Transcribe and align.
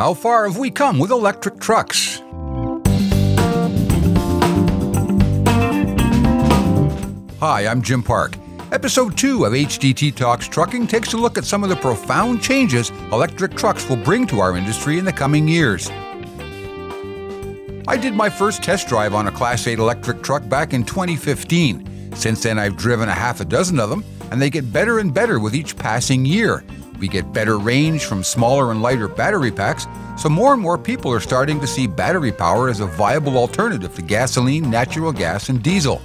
How 0.00 0.14
far 0.14 0.48
have 0.48 0.56
we 0.56 0.70
come 0.70 0.98
with 0.98 1.10
electric 1.10 1.60
trucks? 1.60 2.22
Hi, 7.38 7.66
I'm 7.66 7.82
Jim 7.82 8.02
Park. 8.02 8.32
Episode 8.72 9.18
2 9.18 9.44
of 9.44 9.52
HDT 9.52 10.14
Talks 10.14 10.48
Trucking 10.48 10.86
takes 10.86 11.12
a 11.12 11.18
look 11.18 11.36
at 11.36 11.44
some 11.44 11.62
of 11.62 11.68
the 11.68 11.76
profound 11.76 12.40
changes 12.40 12.88
electric 13.12 13.54
trucks 13.56 13.86
will 13.90 13.96
bring 13.98 14.26
to 14.28 14.40
our 14.40 14.56
industry 14.56 14.98
in 14.98 15.04
the 15.04 15.12
coming 15.12 15.46
years. 15.46 15.90
I 17.86 17.98
did 18.00 18.14
my 18.14 18.30
first 18.30 18.62
test 18.62 18.88
drive 18.88 19.12
on 19.12 19.26
a 19.26 19.30
Class 19.30 19.66
8 19.66 19.78
electric 19.78 20.22
truck 20.22 20.48
back 20.48 20.72
in 20.72 20.82
2015. 20.82 22.14
Since 22.16 22.42
then, 22.42 22.58
I've 22.58 22.78
driven 22.78 23.10
a 23.10 23.14
half 23.14 23.42
a 23.42 23.44
dozen 23.44 23.78
of 23.78 23.90
them, 23.90 24.02
and 24.30 24.40
they 24.40 24.48
get 24.48 24.72
better 24.72 24.98
and 24.98 25.12
better 25.12 25.38
with 25.38 25.54
each 25.54 25.76
passing 25.76 26.24
year. 26.24 26.64
We 27.00 27.08
get 27.08 27.32
better 27.32 27.58
range 27.58 28.04
from 28.04 28.22
smaller 28.22 28.70
and 28.70 28.82
lighter 28.82 29.08
battery 29.08 29.50
packs, 29.50 29.86
so 30.18 30.28
more 30.28 30.52
and 30.52 30.60
more 30.60 30.76
people 30.76 31.10
are 31.10 31.18
starting 31.18 31.58
to 31.60 31.66
see 31.66 31.86
battery 31.86 32.30
power 32.30 32.68
as 32.68 32.80
a 32.80 32.86
viable 32.86 33.38
alternative 33.38 33.94
to 33.94 34.02
gasoline, 34.02 34.68
natural 34.68 35.10
gas, 35.10 35.48
and 35.48 35.62
diesel. 35.62 36.02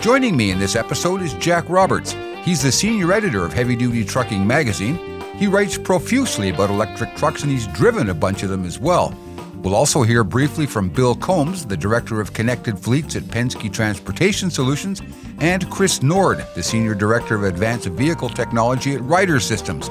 Joining 0.00 0.36
me 0.36 0.50
in 0.50 0.58
this 0.58 0.74
episode 0.74 1.22
is 1.22 1.32
Jack 1.34 1.68
Roberts. 1.68 2.16
He's 2.42 2.60
the 2.60 2.72
senior 2.72 3.12
editor 3.12 3.44
of 3.44 3.52
Heavy 3.52 3.76
Duty 3.76 4.04
Trucking 4.04 4.44
magazine. 4.44 4.98
He 5.36 5.46
writes 5.46 5.78
profusely 5.78 6.48
about 6.48 6.70
electric 6.70 7.14
trucks 7.14 7.44
and 7.44 7.52
he's 7.52 7.68
driven 7.68 8.10
a 8.10 8.14
bunch 8.14 8.42
of 8.42 8.50
them 8.50 8.64
as 8.64 8.80
well. 8.80 9.16
We'll 9.58 9.76
also 9.76 10.02
hear 10.02 10.24
briefly 10.24 10.66
from 10.66 10.88
Bill 10.88 11.14
Combs, 11.14 11.66
the 11.66 11.76
director 11.76 12.20
of 12.20 12.32
connected 12.32 12.78
fleets 12.78 13.16
at 13.16 13.24
Penske 13.24 13.72
Transportation 13.72 14.50
Solutions, 14.50 15.02
and 15.38 15.68
Chris 15.70 16.00
Nordh, 16.00 16.52
the 16.54 16.62
senior 16.62 16.94
director 16.94 17.36
of 17.36 17.44
advanced 17.44 17.88
vehicle 17.88 18.28
technology 18.28 18.94
at 18.94 19.02
Ryder 19.02 19.40
Systems. 19.40 19.88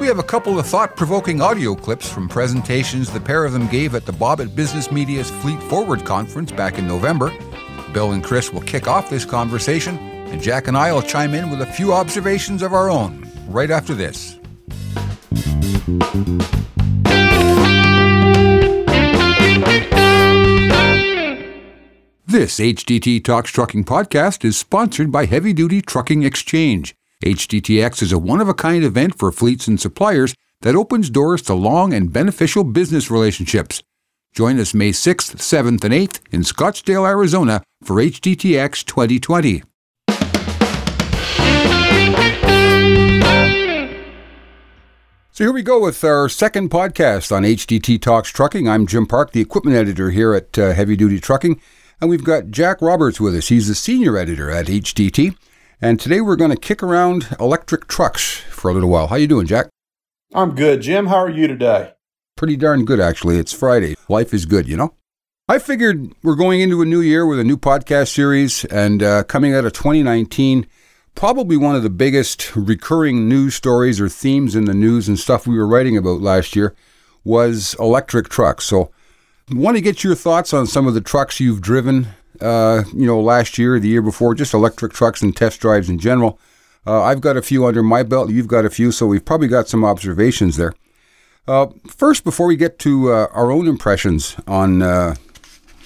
We 0.00 0.06
have 0.06 0.20
a 0.20 0.22
couple 0.22 0.58
of 0.58 0.66
thought 0.66 0.94
provoking 0.94 1.40
audio 1.40 1.74
clips 1.74 2.08
from 2.08 2.28
presentations 2.28 3.12
the 3.12 3.20
pair 3.20 3.44
of 3.44 3.52
them 3.52 3.66
gave 3.66 3.96
at 3.96 4.06
the 4.06 4.12
Bobit 4.12 4.54
Business 4.54 4.92
Media's 4.92 5.28
Fleet 5.28 5.60
Forward 5.64 6.04
conference 6.04 6.52
back 6.52 6.78
in 6.78 6.86
November. 6.86 7.32
Bill 7.92 8.12
and 8.12 8.22
Chris 8.22 8.52
will 8.52 8.60
kick 8.60 8.86
off 8.86 9.10
this 9.10 9.24
conversation, 9.24 9.98
and 9.98 10.40
Jack 10.40 10.68
and 10.68 10.78
I 10.78 10.92
will 10.92 11.02
chime 11.02 11.34
in 11.34 11.50
with 11.50 11.62
a 11.62 11.66
few 11.66 11.92
observations 11.92 12.62
of 12.62 12.72
our 12.72 12.88
own 12.88 13.28
right 13.48 13.70
after 13.72 13.92
this. 13.92 14.38
This 22.26 22.60
HDT 22.60 23.24
Talks 23.24 23.50
Trucking 23.50 23.84
podcast 23.84 24.44
is 24.44 24.56
sponsored 24.56 25.10
by 25.10 25.26
Heavy 25.26 25.52
Duty 25.52 25.82
Trucking 25.82 26.22
Exchange. 26.22 26.94
HDTX 27.24 28.00
is 28.02 28.12
a 28.12 28.18
one 28.18 28.40
of 28.40 28.48
a 28.48 28.54
kind 28.54 28.84
event 28.84 29.18
for 29.18 29.32
fleets 29.32 29.66
and 29.66 29.80
suppliers 29.80 30.36
that 30.60 30.76
opens 30.76 31.10
doors 31.10 31.42
to 31.42 31.52
long 31.52 31.92
and 31.92 32.12
beneficial 32.12 32.62
business 32.62 33.10
relationships. 33.10 33.82
Join 34.32 34.60
us 34.60 34.72
May 34.72 34.90
6th, 34.90 35.34
7th, 35.34 35.82
and 35.82 35.92
8th 35.92 36.20
in 36.30 36.42
Scottsdale, 36.42 37.08
Arizona 37.08 37.64
for 37.82 37.96
HDTX 37.96 38.84
2020. 38.84 39.64
So 45.32 45.44
here 45.44 45.52
we 45.52 45.62
go 45.62 45.80
with 45.80 46.04
our 46.04 46.28
second 46.28 46.70
podcast 46.70 47.34
on 47.34 47.42
HDT 47.42 48.00
Talks 48.00 48.30
Trucking. 48.30 48.68
I'm 48.68 48.86
Jim 48.86 49.06
Park, 49.06 49.32
the 49.32 49.40
equipment 49.40 49.76
editor 49.76 50.10
here 50.10 50.34
at 50.34 50.56
uh, 50.56 50.72
Heavy 50.72 50.94
Duty 50.94 51.18
Trucking, 51.18 51.60
and 52.00 52.08
we've 52.10 52.24
got 52.24 52.52
Jack 52.52 52.80
Roberts 52.80 53.20
with 53.20 53.34
us. 53.34 53.48
He's 53.48 53.66
the 53.66 53.74
senior 53.74 54.16
editor 54.16 54.52
at 54.52 54.66
HDT, 54.66 55.36
and 55.80 56.00
today 56.00 56.20
we're 56.20 56.36
going 56.36 56.50
to 56.50 56.56
kick 56.56 56.82
around 56.82 57.28
electric 57.38 57.86
trucks 57.86 58.36
for 58.50 58.70
a 58.70 58.74
little 58.74 58.88
while. 58.88 59.06
How 59.06 59.16
you 59.16 59.26
doing, 59.26 59.46
Jack? 59.46 59.68
I'm 60.34 60.54
good, 60.54 60.82
Jim. 60.82 61.06
How 61.06 61.16
are 61.16 61.30
you 61.30 61.46
today? 61.46 61.94
Pretty 62.36 62.56
darn 62.56 62.84
good, 62.84 63.00
actually. 63.00 63.38
It's 63.38 63.52
Friday. 63.52 63.96
Life 64.08 64.34
is 64.34 64.46
good, 64.46 64.68
you 64.68 64.76
know. 64.76 64.94
I 65.48 65.58
figured 65.58 66.12
we're 66.22 66.34
going 66.34 66.60
into 66.60 66.82
a 66.82 66.84
new 66.84 67.00
year 67.00 67.26
with 67.26 67.38
a 67.38 67.44
new 67.44 67.56
podcast 67.56 68.08
series, 68.08 68.64
and 68.66 69.02
uh, 69.02 69.24
coming 69.24 69.54
out 69.54 69.64
of 69.64 69.72
2019 69.72 70.66
probably 71.14 71.56
one 71.56 71.74
of 71.74 71.82
the 71.82 71.90
biggest 71.90 72.54
recurring 72.54 73.28
news 73.28 73.52
stories 73.52 74.00
or 74.00 74.08
themes 74.08 74.54
in 74.54 74.66
the 74.66 74.74
news 74.74 75.08
and 75.08 75.18
stuff 75.18 75.48
we 75.48 75.56
were 75.56 75.66
writing 75.66 75.96
about 75.96 76.20
last 76.20 76.54
year 76.54 76.76
was 77.24 77.74
electric 77.80 78.28
trucks. 78.28 78.64
So, 78.64 78.92
I 79.50 79.54
want 79.56 79.76
to 79.76 79.80
get 79.80 80.04
your 80.04 80.14
thoughts 80.14 80.54
on 80.54 80.68
some 80.68 80.86
of 80.86 80.94
the 80.94 81.00
trucks 81.00 81.40
you've 81.40 81.60
driven, 81.60 82.06
uh, 82.40 82.84
you 82.94 83.06
know, 83.06 83.20
last 83.20 83.58
year, 83.58 83.78
the 83.78 83.88
year 83.88 84.02
before, 84.02 84.34
just 84.34 84.54
electric 84.54 84.92
trucks 84.92 85.22
and 85.22 85.36
test 85.36 85.60
drives 85.60 85.88
in 85.88 85.98
general. 85.98 86.38
Uh, 86.86 87.02
I've 87.02 87.20
got 87.20 87.36
a 87.36 87.42
few 87.42 87.66
under 87.66 87.82
my 87.82 88.02
belt. 88.02 88.30
You've 88.30 88.48
got 88.48 88.64
a 88.64 88.70
few, 88.70 88.92
so 88.92 89.06
we've 89.06 89.24
probably 89.24 89.48
got 89.48 89.68
some 89.68 89.84
observations 89.84 90.56
there. 90.56 90.74
Uh, 91.46 91.68
first, 91.86 92.24
before 92.24 92.46
we 92.46 92.56
get 92.56 92.78
to 92.80 93.12
uh, 93.12 93.26
our 93.32 93.50
own 93.50 93.66
impressions 93.66 94.36
on 94.46 94.82
uh, 94.82 95.14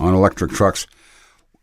on 0.00 0.14
electric 0.14 0.50
trucks, 0.50 0.86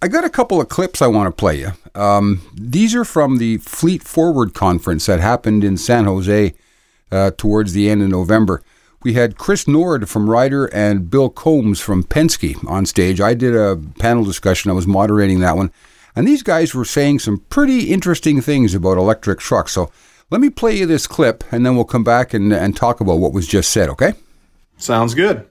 I 0.01 0.07
got 0.07 0.23
a 0.23 0.29
couple 0.29 0.61
of 0.61 0.69
clips 0.69 1.01
I 1.01 1.07
want 1.07 1.27
to 1.27 1.37
play 1.37 1.59
you. 1.59 1.71
Um, 1.93 2.41
these 2.53 2.95
are 2.95 3.03
from 3.03 3.37
the 3.37 3.57
Fleet 3.57 4.03
Forward 4.03 4.53
conference 4.53 5.05
that 5.07 5.19
happened 5.19 5.63
in 5.63 5.75
San 5.75 6.05
Jose 6.05 6.53
uh, 7.11 7.31
towards 7.37 7.73
the 7.73 7.89
end 7.89 8.01
of 8.01 8.09
November. 8.09 8.61
We 9.01 9.13
had 9.13 9.37
Chris 9.37 9.63
Nordh 9.63 10.09
from 10.09 10.29
Ryder 10.29 10.65
and 10.65 11.09
Bill 11.09 11.29
Combs 11.29 11.79
from 11.79 12.03
Penske 12.03 12.55
on 12.67 12.85
stage. 12.85 13.21
I 13.21 13.33
did 13.33 13.55
a 13.55 13.77
panel 13.97 14.25
discussion. 14.25 14.69
I 14.69 14.73
was 14.73 14.85
moderating 14.85 15.39
that 15.39 15.55
one. 15.55 15.71
And 16.15 16.27
these 16.27 16.43
guys 16.43 16.75
were 16.75 16.83
saying 16.83 17.19
some 17.19 17.39
pretty 17.49 17.91
interesting 17.93 18.41
things 18.41 18.75
about 18.75 18.97
electric 18.97 19.39
trucks. 19.39 19.71
So 19.71 19.89
let 20.31 20.41
me 20.41 20.49
play 20.49 20.75
you 20.75 20.85
this 20.85 21.07
clip 21.07 21.45
and 21.51 21.65
then 21.65 21.75
we'll 21.75 21.85
come 21.85 22.03
back 22.03 22.33
and, 22.33 22.51
and 22.51 22.75
talk 22.75 22.99
about 22.99 23.19
what 23.19 23.31
was 23.31 23.47
just 23.47 23.71
said, 23.71 23.87
okay? 23.89 24.13
Sounds 24.77 25.13
good. 25.13 25.49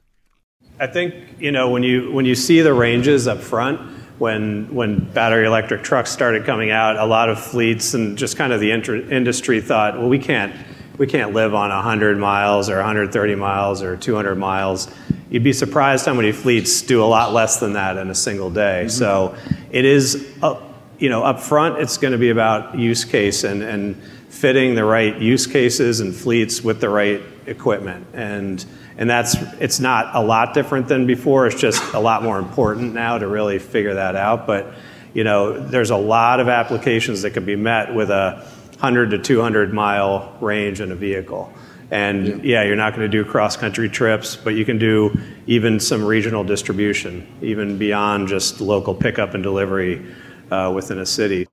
I 0.78 0.86
think, 0.86 1.14
you 1.38 1.50
know, 1.50 1.70
when 1.70 1.82
you 1.82 2.12
when 2.12 2.24
you 2.24 2.34
see 2.34 2.60
the 2.60 2.72
ranges 2.72 3.26
up 3.26 3.40
front, 3.40 3.80
when 4.18 4.72
when 4.74 5.00
battery 5.12 5.46
electric 5.46 5.82
trucks 5.82 6.10
started 6.10 6.44
coming 6.44 6.70
out, 6.70 6.96
a 6.96 7.06
lot 7.06 7.28
of 7.30 7.42
fleets 7.42 7.94
and 7.94 8.16
just 8.18 8.36
kind 8.36 8.52
of 8.52 8.60
the 8.60 8.70
inter- 8.70 8.96
industry 8.96 9.60
thought, 9.60 9.98
well, 9.98 10.08
we 10.08 10.18
can't 10.18 10.54
we 10.98 11.06
can't 11.06 11.32
live 11.32 11.54
on 11.54 11.70
100 11.70 12.18
miles 12.18 12.68
or 12.68 12.76
130 12.76 13.34
miles 13.36 13.82
or 13.82 13.96
200 13.96 14.34
miles. 14.34 14.88
You'd 15.30 15.44
be 15.44 15.52
surprised 15.52 16.04
how 16.04 16.14
many 16.14 16.32
fleets 16.32 16.82
do 16.82 17.02
a 17.02 17.06
lot 17.06 17.32
less 17.32 17.60
than 17.60 17.74
that 17.74 17.96
in 17.96 18.10
a 18.10 18.14
single 18.14 18.50
day. 18.50 18.82
Mm-hmm. 18.82 18.90
So 18.90 19.36
it 19.70 19.84
is, 19.84 20.28
uh, 20.42 20.60
you 20.98 21.08
know, 21.08 21.22
up 21.22 21.40
front, 21.40 21.78
it's 21.78 21.98
going 21.98 22.12
to 22.12 22.18
be 22.18 22.30
about 22.30 22.76
use 22.76 23.04
case 23.04 23.44
and, 23.44 23.62
and 23.62 24.02
fitting 24.28 24.74
the 24.74 24.84
right 24.84 25.16
use 25.18 25.46
cases 25.46 26.00
and 26.00 26.14
fleets 26.14 26.62
with 26.62 26.80
the 26.80 26.88
right 26.88 27.22
equipment. 27.46 28.06
And 28.12 28.64
and 28.96 29.08
that's 29.08 29.36
it's 29.60 29.78
not 29.78 30.16
a 30.16 30.20
lot 30.20 30.54
different 30.54 30.88
than 30.88 31.06
before. 31.06 31.46
It's 31.46 31.60
just 31.60 31.94
a 31.94 32.00
lot 32.00 32.24
more 32.24 32.38
important 32.38 32.94
now 32.94 33.16
to 33.18 33.28
really 33.28 33.60
figure 33.60 33.94
that 33.94 34.16
out. 34.16 34.46
But 34.46 34.74
you 35.14 35.24
know, 35.24 35.58
there's 35.58 35.90
a 35.90 35.96
lot 35.96 36.40
of 36.40 36.48
applications 36.48 37.22
that 37.22 37.30
can 37.30 37.44
be 37.44 37.56
met 37.56 37.94
with 37.94 38.10
a 38.10 38.44
100 38.78 39.10
to 39.10 39.18
200 39.18 39.72
mile 39.72 40.36
range 40.40 40.80
in 40.80 40.92
a 40.92 40.94
vehicle. 40.94 41.52
And 41.90 42.44
yeah, 42.44 42.62
you're 42.64 42.76
not 42.76 42.94
going 42.94 43.10
to 43.10 43.24
do 43.24 43.28
cross 43.28 43.56
country 43.56 43.88
trips, 43.88 44.36
but 44.36 44.54
you 44.54 44.64
can 44.64 44.78
do 44.78 45.18
even 45.46 45.80
some 45.80 46.04
regional 46.04 46.44
distribution, 46.44 47.26
even 47.40 47.78
beyond 47.78 48.28
just 48.28 48.60
local 48.60 48.94
pickup 48.94 49.34
and 49.34 49.42
delivery 49.42 50.06
uh, 50.50 50.70
within 50.74 50.98
a 50.98 51.06
city. 51.06 51.46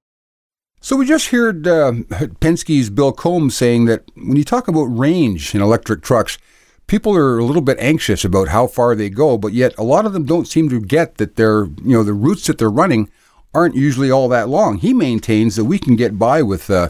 So 0.81 0.95
we 0.95 1.07
just 1.07 1.29
heard 1.29 1.67
uh, 1.67 1.93
Penske's 2.41 2.91
Bill 2.91 3.11
Combs 3.11 3.57
saying 3.57 3.85
that 3.85 4.03
when 4.15 4.35
you 4.35 4.43
talk 4.43 4.67
about 4.67 4.83
range 4.83 5.55
in 5.55 5.61
electric 5.61 6.03
trucks, 6.03 6.37
people 6.85 7.15
are 7.15 7.39
a 7.39 7.43
little 7.45 7.61
bit 7.61 7.79
anxious 7.79 8.23
about 8.23 8.49
how 8.49 8.67
far 8.67 8.93
they 8.93 9.09
go, 9.09 9.35
but 9.37 9.53
yet 9.53 9.73
a 9.79 9.83
lot 9.83 10.05
of 10.05 10.13
them 10.13 10.25
don't 10.25 10.47
seem 10.47 10.69
to 10.69 10.79
get 10.79 11.17
that 11.17 11.37
they're, 11.37 11.65
you 11.65 11.93
know, 11.97 12.03
the 12.03 12.13
routes 12.13 12.45
that 12.45 12.59
they're 12.59 12.69
running 12.69 13.09
aren't 13.53 13.73
usually 13.73 14.11
all 14.11 14.27
that 14.29 14.49
long. 14.49 14.77
He 14.77 14.93
maintains 14.93 15.55
that 15.55 15.65
we 15.65 15.79
can 15.79 15.95
get 15.95 16.19
by 16.19 16.43
with, 16.43 16.69
uh, 16.69 16.89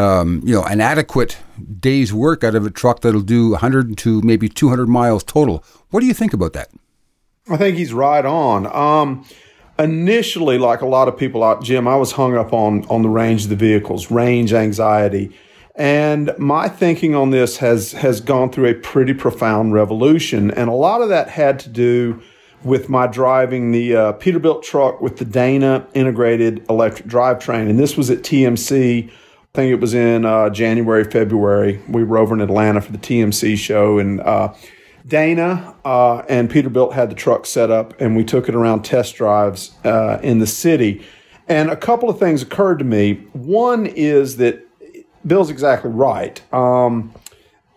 um, 0.00 0.42
you 0.44 0.54
know, 0.54 0.62
an 0.64 0.80
adequate 0.80 1.38
day's 1.80 2.12
work 2.12 2.44
out 2.44 2.54
of 2.54 2.66
a 2.66 2.70
truck 2.70 3.00
that'll 3.00 3.20
do 3.20 3.50
100 3.50 3.96
to 3.98 4.20
maybe 4.22 4.48
200 4.48 4.88
miles 4.88 5.24
total. 5.24 5.64
What 5.90 6.00
do 6.00 6.06
you 6.06 6.14
think 6.14 6.32
about 6.32 6.52
that? 6.52 6.70
I 7.50 7.56
think 7.56 7.76
he's 7.76 7.92
right 7.92 8.24
on. 8.24 8.66
Um, 8.66 9.24
initially, 9.78 10.58
like 10.58 10.82
a 10.82 10.86
lot 10.86 11.08
of 11.08 11.16
people 11.16 11.42
out, 11.42 11.62
Jim, 11.62 11.88
I 11.88 11.96
was 11.96 12.12
hung 12.12 12.36
up 12.36 12.52
on 12.52 12.84
on 12.86 13.02
the 13.02 13.08
range 13.08 13.44
of 13.44 13.50
the 13.50 13.56
vehicles, 13.56 14.10
range 14.10 14.52
anxiety 14.52 15.32
and 15.78 16.36
my 16.38 16.68
thinking 16.68 17.14
on 17.14 17.30
this 17.30 17.58
has, 17.58 17.92
has 17.92 18.20
gone 18.20 18.50
through 18.50 18.68
a 18.68 18.74
pretty 18.74 19.14
profound 19.14 19.72
revolution. 19.72 20.50
And 20.50 20.68
a 20.68 20.72
lot 20.72 21.02
of 21.02 21.08
that 21.10 21.28
had 21.30 21.60
to 21.60 21.68
do 21.68 22.20
with 22.64 22.88
my 22.88 23.06
driving 23.06 23.70
the 23.70 23.94
uh, 23.94 24.12
Peterbilt 24.14 24.64
truck 24.64 25.00
with 25.00 25.18
the 25.18 25.24
Dana 25.24 25.86
integrated 25.94 26.68
electric 26.68 27.08
drivetrain. 27.08 27.70
And 27.70 27.78
this 27.78 27.96
was 27.96 28.10
at 28.10 28.18
TMC. 28.18 29.08
Think 29.58 29.72
it 29.72 29.80
was 29.80 29.92
in 29.92 30.24
uh, 30.24 30.50
January, 30.50 31.02
February. 31.02 31.82
We 31.88 32.04
were 32.04 32.18
over 32.18 32.32
in 32.32 32.40
Atlanta 32.40 32.80
for 32.80 32.92
the 32.92 32.98
TMC 32.98 33.58
show. 33.58 33.98
And 33.98 34.20
uh, 34.20 34.54
Dana 35.04 35.74
uh, 35.84 36.18
and 36.28 36.48
Peterbilt 36.48 36.92
had 36.92 37.10
the 37.10 37.16
truck 37.16 37.44
set 37.44 37.68
up, 37.68 38.00
and 38.00 38.14
we 38.14 38.22
took 38.22 38.48
it 38.48 38.54
around 38.54 38.84
test 38.84 39.16
drives 39.16 39.72
uh, 39.84 40.20
in 40.22 40.38
the 40.38 40.46
city. 40.46 41.04
And 41.48 41.70
a 41.70 41.76
couple 41.76 42.08
of 42.08 42.20
things 42.20 42.40
occurred 42.40 42.78
to 42.78 42.84
me. 42.84 43.14
One 43.32 43.86
is 43.86 44.36
that 44.36 44.64
Bill's 45.26 45.50
exactly 45.50 45.90
right. 45.90 46.40
Um, 46.54 47.12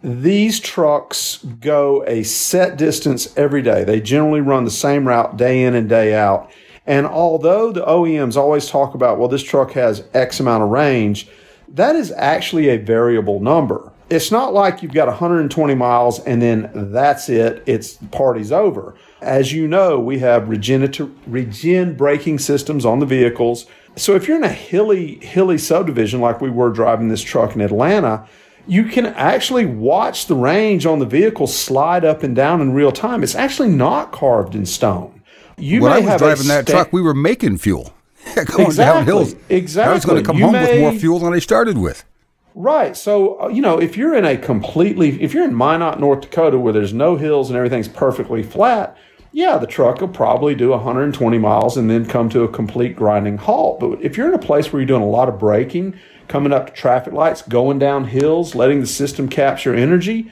these 0.04 0.60
trucks 0.60 1.44
go 1.60 2.06
a 2.06 2.22
set 2.22 2.78
distance 2.78 3.36
every 3.36 3.64
day. 3.64 3.84
They 3.86 4.02
generally 4.02 4.42
run 4.42 4.66
the 4.66 4.70
same 4.70 5.08
route 5.08 5.36
day 5.36 5.64
in 5.64 5.74
and 5.74 5.90
day 5.90 6.14
out. 6.14 6.52
And 6.86 7.08
although 7.08 7.72
the 7.72 7.82
OEMs 7.82 8.38
always 8.38 8.70
talk 8.70 8.94
about, 8.94 9.18
well, 9.18 9.30
this 9.30 9.42
truck 9.42 9.72
has 9.72 10.04
X 10.14 10.40
amount 10.40 10.62
of 10.62 10.70
range, 10.70 11.28
that 11.74 11.96
is 11.96 12.12
actually 12.12 12.70
a 12.70 12.78
variable 12.78 13.40
number. 13.40 13.92
It's 14.10 14.32
not 14.32 14.54
like 14.54 14.84
you've 14.84 14.94
got 14.94 15.08
120 15.08 15.74
miles 15.76 16.20
and 16.20 16.42
then 16.42 16.70
that's 16.74 17.30
it, 17.30 17.64
it's 17.66 17.94
party's 18.12 18.52
over. 18.52 18.96
As 19.22 19.54
you 19.54 19.68
know, 19.68 20.00
we 20.00 20.20
have 20.20 20.50
regenerative, 20.50 21.12
regen 21.28 21.96
braking 21.96 22.40
systems 22.40 22.86
on 22.86 23.00
the 23.00 23.06
vehicles. 23.06 23.68
So 23.96 24.16
if 24.16 24.28
you're 24.28 24.38
in 24.38 24.44
a 24.44 24.50
hilly, 24.50 25.16
hilly 25.26 25.58
subdivision 25.58 26.20
like 26.20 26.42
we 26.42 26.50
were 26.50 26.72
driving 26.72 27.08
this 27.08 27.22
truck 27.22 27.56
in 27.56 27.62
Atlanta, 27.62 28.28
you 28.68 28.86
can 28.86 29.06
actually 29.06 29.66
watch 29.66 30.28
the 30.28 30.36
range 30.36 30.86
on 30.86 31.00
the 31.00 31.06
vehicle 31.06 31.48
slide 31.48 32.06
up 32.06 32.24
and 32.24 32.36
down 32.36 32.62
in 32.62 32.74
real 32.74 32.92
time. 32.92 33.24
It's 33.24 33.36
actually 33.36 33.70
not 33.70 34.12
carved 34.12 34.56
in 34.56 34.66
stone. 34.66 35.22
You 35.58 35.82
when 35.82 35.92
I 35.92 36.00
was 36.00 36.18
driving 36.18 36.48
that 36.48 36.68
sta- 36.68 36.74
truck, 36.74 36.94
we 36.94 37.02
were 37.02 37.14
making 37.14 37.58
fuel. 37.58 37.94
going 38.36 38.68
exactly, 38.68 38.76
down 38.76 39.06
hills. 39.06 39.36
Exactly. 39.50 39.92
I 39.92 39.96
was 39.96 40.06
going 40.06 40.22
to 40.22 40.26
come 40.26 40.38
you 40.38 40.46
home 40.46 40.54
may, 40.54 40.74
with 40.74 40.94
more 40.94 41.00
fuel 41.00 41.20
than 41.20 41.34
I 41.34 41.40
started 41.40 41.78
with. 41.78 42.06
Right. 42.54 42.98
So, 42.98 43.42
uh, 43.42 43.48
you 43.48 43.62
know, 43.62 43.80
if 43.80 43.96
you're 43.96 44.16
in 44.16 44.26
a 44.26 44.38
completely, 44.38 45.22
if 45.22 45.34
you're 45.34 45.46
in 45.46 45.56
Minot, 45.56 46.00
North 46.00 46.22
Dakota, 46.22 46.60
where 46.60 46.74
there's 46.74 46.94
no 46.94 47.16
hills 47.16 47.50
and 47.50 47.58
everything's 47.58 47.88
perfectly 47.88 48.44
flat, 48.44 48.98
yeah, 49.32 49.58
the 49.58 49.68
truck 49.68 50.02
will 50.02 50.10
probably 50.10 50.56
do 50.56 50.72
120 50.72 51.38
miles 51.38 51.78
and 51.78 51.90
then 51.90 52.06
come 52.06 52.30
to 52.30 52.44
a 52.44 52.50
complete 52.50 52.96
grinding 52.96 53.38
halt. 53.38 53.80
But 53.80 54.02
if 54.02 54.18
you're 54.18 54.28
in 54.28 54.34
a 54.34 54.40
place 54.40 54.72
where 54.72 54.82
you're 54.82 54.88
doing 54.88 55.02
a 55.02 55.08
lot 55.08 55.30
of 55.30 55.40
braking, 55.40 55.98
coming 56.28 56.52
up 56.52 56.68
to 56.68 56.74
traffic 56.74 57.14
lights, 57.14 57.42
going 57.42 57.80
down 57.80 58.06
hills, 58.06 58.56
letting 58.56 58.82
the 58.82 58.88
system 58.88 59.30
capture 59.30 59.74
energy, 59.74 60.32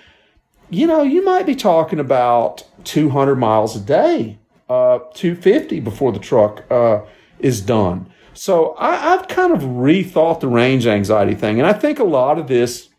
you 0.70 0.86
know, 0.86 1.02
you 1.02 1.24
might 1.24 1.46
be 1.46 1.56
talking 1.56 2.00
about 2.00 2.64
200 2.84 3.38
miles 3.38 3.76
a 3.76 3.80
day, 3.80 4.38
uh, 4.70 5.00
250 5.14 5.80
before 5.80 6.12
the 6.12 6.20
truck 6.20 6.70
uh, 6.70 7.02
is 7.40 7.62
done. 7.62 8.10
So 8.34 8.76
I, 8.78 8.96
have 8.96 9.28
kind 9.28 9.52
of 9.54 9.62
rethought 9.62 10.40
the 10.40 10.48
range 10.48 10.88
anxiety 10.88 11.36
thing. 11.36 11.60
And 11.60 11.68
I 11.68 11.74
think 11.74 12.00
a 12.00 12.04
lot 12.04 12.40
of 12.40 12.48
this 12.48 12.90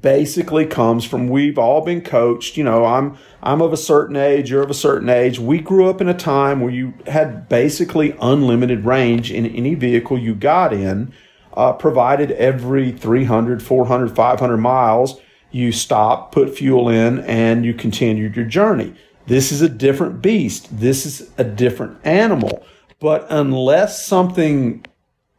basically 0.00 0.64
comes 0.64 1.04
from 1.04 1.28
we've 1.28 1.58
all 1.58 1.84
been 1.84 2.00
coached. 2.00 2.56
You 2.56 2.64
know, 2.64 2.84
I'm 2.84 3.16
I'm 3.42 3.60
of 3.60 3.72
a 3.72 3.76
certain 3.76 4.16
age, 4.16 4.50
you're 4.50 4.62
of 4.62 4.70
a 4.70 4.74
certain 4.74 5.08
age. 5.08 5.38
We 5.38 5.58
grew 5.58 5.90
up 5.90 6.00
in 6.00 6.08
a 6.08 6.14
time 6.14 6.60
where 6.60 6.72
you 6.72 6.94
had 7.06 7.48
basically 7.48 8.16
unlimited 8.20 8.84
range 8.84 9.32
in 9.32 9.46
any 9.46 9.74
vehicle 9.74 10.18
you 10.18 10.34
got 10.34 10.72
in, 10.72 11.12
uh, 11.54 11.72
provided 11.72 12.30
every 12.32 12.92
300, 12.92 13.62
400, 13.62 14.14
500 14.14 14.56
miles 14.56 15.20
you 15.52 15.70
stop, 15.70 16.32
put 16.32 16.56
fuel 16.56 16.88
in, 16.88 17.20
and 17.20 17.64
you 17.64 17.74
continued 17.74 18.34
your 18.34 18.46
journey. 18.46 18.94
This 19.26 19.52
is 19.52 19.60
a 19.60 19.68
different 19.68 20.22
beast. 20.22 20.80
This 20.80 21.06
is 21.06 21.30
a 21.38 21.44
different 21.44 21.98
animal. 22.04 22.64
But 23.02 23.26
unless 23.30 24.06
something 24.06 24.86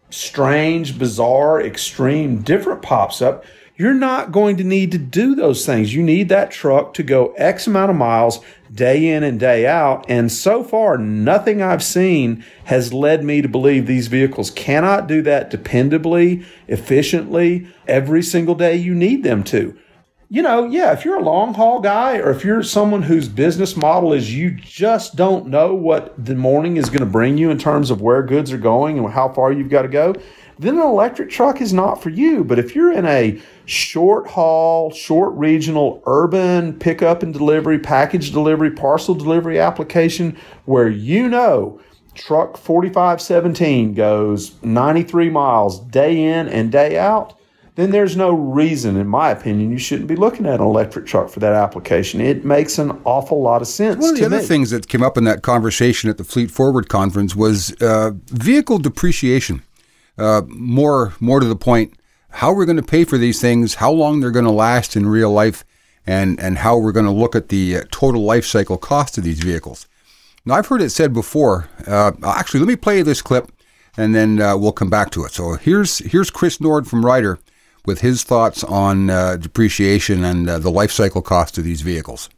strange, 0.09 0.99
bizarre, 0.99 1.61
extreme, 1.61 2.41
different 2.41 2.81
pops 2.81 3.21
up, 3.21 3.45
you're 3.77 3.93
not 3.93 4.33
going 4.33 4.57
to 4.57 4.65
need 4.65 4.91
to 4.91 4.97
do 4.97 5.33
those 5.33 5.65
things. 5.65 5.95
You 5.95 6.03
need 6.03 6.27
that 6.27 6.51
truck 6.51 6.93
to 6.95 7.03
go 7.03 7.31
X 7.37 7.65
amount 7.65 7.89
of 7.89 7.95
miles 7.95 8.41
day 8.71 9.07
in 9.07 9.23
and 9.23 9.39
day 9.39 9.65
out. 9.65 10.05
And 10.09 10.29
so 10.29 10.61
far, 10.61 10.97
nothing 10.97 11.61
I've 11.61 11.81
seen 11.81 12.43
has 12.65 12.91
led 12.91 13.23
me 13.23 13.41
to 13.41 13.47
believe 13.47 13.87
these 13.87 14.07
vehicles 14.07 14.51
cannot 14.51 15.07
do 15.07 15.21
that 15.21 15.49
dependably, 15.49 16.45
efficiently, 16.67 17.65
every 17.87 18.23
single 18.23 18.55
day 18.55 18.75
you 18.75 18.93
need 18.93 19.23
them 19.23 19.41
to 19.45 19.79
you 20.33 20.41
know, 20.41 20.65
yeah, 20.65 20.91
if 20.93 21.05
you're 21.05 21.19
a 21.19 21.23
long 21.23 21.53
haul 21.53 21.79
guy 21.79 22.17
or 22.17 22.31
if 22.31 22.43
you're 22.43 22.63
someone 22.63 23.03
whose 23.03 23.29
business 23.29 23.77
model 23.77 24.13
is 24.13 24.33
you 24.33 24.49
just 24.49 25.15
don't 25.15 25.45
know 25.45 25.75
what 25.75 26.11
the 26.25 26.33
morning 26.33 26.77
is 26.77 26.89
going 26.89 27.01
to 27.01 27.05
bring 27.05 27.37
you 27.37 27.51
in 27.51 27.59
terms 27.59 27.91
of 27.91 28.01
where 28.01 28.23
goods 28.23 28.51
are 28.51 28.57
going 28.57 28.97
and 28.97 29.07
how 29.11 29.29
far 29.29 29.51
you've 29.51 29.69
got 29.69 29.83
to 29.83 29.87
go, 29.87 30.15
then 30.57 30.73
an 30.73 30.81
electric 30.81 31.29
truck 31.29 31.61
is 31.61 31.71
not 31.71 32.01
for 32.01 32.09
you. 32.09 32.43
But 32.43 32.57
if 32.57 32.73
you're 32.73 32.91
in 32.91 33.05
a 33.05 33.39
short 33.65 34.25
haul, 34.25 34.89
short 34.89 35.35
regional, 35.35 36.01
urban 36.07 36.79
pickup 36.79 37.21
and 37.21 37.31
delivery, 37.31 37.77
package 37.77 38.31
delivery, 38.31 38.71
parcel 38.71 39.13
delivery 39.13 39.59
application 39.59 40.35
where 40.65 40.89
you 40.89 41.29
know 41.29 41.79
truck 42.15 42.57
4517 42.57 43.93
goes 43.93 44.55
93 44.63 45.29
miles 45.29 45.79
day 45.79 46.23
in 46.23 46.47
and 46.47 46.71
day 46.71 46.97
out, 46.97 47.37
then 47.75 47.89
there's 47.89 48.15
no 48.15 48.31
reason, 48.31 48.97
in 48.97 49.07
my 49.07 49.31
opinion, 49.31 49.71
you 49.71 49.79
shouldn't 49.79 50.07
be 50.07 50.15
looking 50.15 50.45
at 50.45 50.55
an 50.55 50.61
electric 50.61 51.07
truck 51.07 51.29
for 51.29 51.39
that 51.39 51.53
application. 51.53 52.21
It 52.21 52.45
makes 52.45 52.77
an 52.77 52.91
awful 53.03 53.41
lot 53.41 53.61
of 53.63 53.67
sense. 53.67 53.99
One 53.99 54.11
of 54.11 54.19
the 54.19 54.25
other 54.25 54.37
me. 54.37 54.43
things 54.43 54.69
that 54.69 54.87
came 54.87 55.01
up 55.01 55.17
in 55.17 55.23
that 55.23 55.41
conversation 55.41 56.09
at 56.09 56.17
the 56.17 56.23
Fleet 56.23 56.51
Forward 56.51 56.87
conference 56.87 57.35
was 57.35 57.73
uh, 57.81 58.11
vehicle 58.27 58.77
depreciation. 58.77 59.63
Uh, 60.19 60.43
more, 60.47 61.13
more 61.19 61.39
to 61.39 61.47
the 61.47 61.55
point, 61.55 61.95
how 62.29 62.53
we're 62.53 62.65
going 62.65 62.77
to 62.77 62.83
pay 62.83 63.03
for 63.03 63.17
these 63.17 63.41
things, 63.41 63.75
how 63.75 63.91
long 63.91 64.19
they're 64.19 64.29
going 64.29 64.45
to 64.45 64.51
last 64.51 64.95
in 64.95 65.07
real 65.07 65.31
life, 65.31 65.65
and 66.05 66.39
and 66.39 66.59
how 66.59 66.77
we're 66.77 66.91
going 66.91 67.05
to 67.05 67.11
look 67.11 67.35
at 67.35 67.49
the 67.49 67.77
uh, 67.77 67.83
total 67.89 68.21
life 68.21 68.45
cycle 68.45 68.77
cost 68.77 69.17
of 69.17 69.23
these 69.23 69.39
vehicles. 69.39 69.87
Now, 70.45 70.55
I've 70.55 70.67
heard 70.67 70.81
it 70.81 70.91
said 70.91 71.13
before. 71.13 71.69
Uh, 71.87 72.11
actually, 72.23 72.59
let 72.59 72.67
me 72.67 72.75
play 72.75 73.01
this 73.01 73.21
clip, 73.21 73.51
and 73.97 74.13
then 74.13 74.39
uh, 74.39 74.57
we'll 74.57 74.73
come 74.73 74.89
back 74.89 75.09
to 75.11 75.23
it. 75.23 75.31
So 75.31 75.53
here's 75.53 75.99
here's 75.99 76.29
Chris 76.29 76.59
Nordh 76.59 76.85
from 76.85 77.03
Ryder 77.03 77.39
with 77.85 78.01
his 78.01 78.23
thoughts 78.23 78.63
on 78.63 79.09
uh, 79.09 79.37
depreciation 79.37 80.23
and 80.23 80.49
uh, 80.49 80.59
the 80.59 80.71
life 80.71 80.91
cycle 80.91 81.21
cost 81.21 81.57
of 81.57 81.63
these 81.63 81.81
vehicles. 81.81 82.29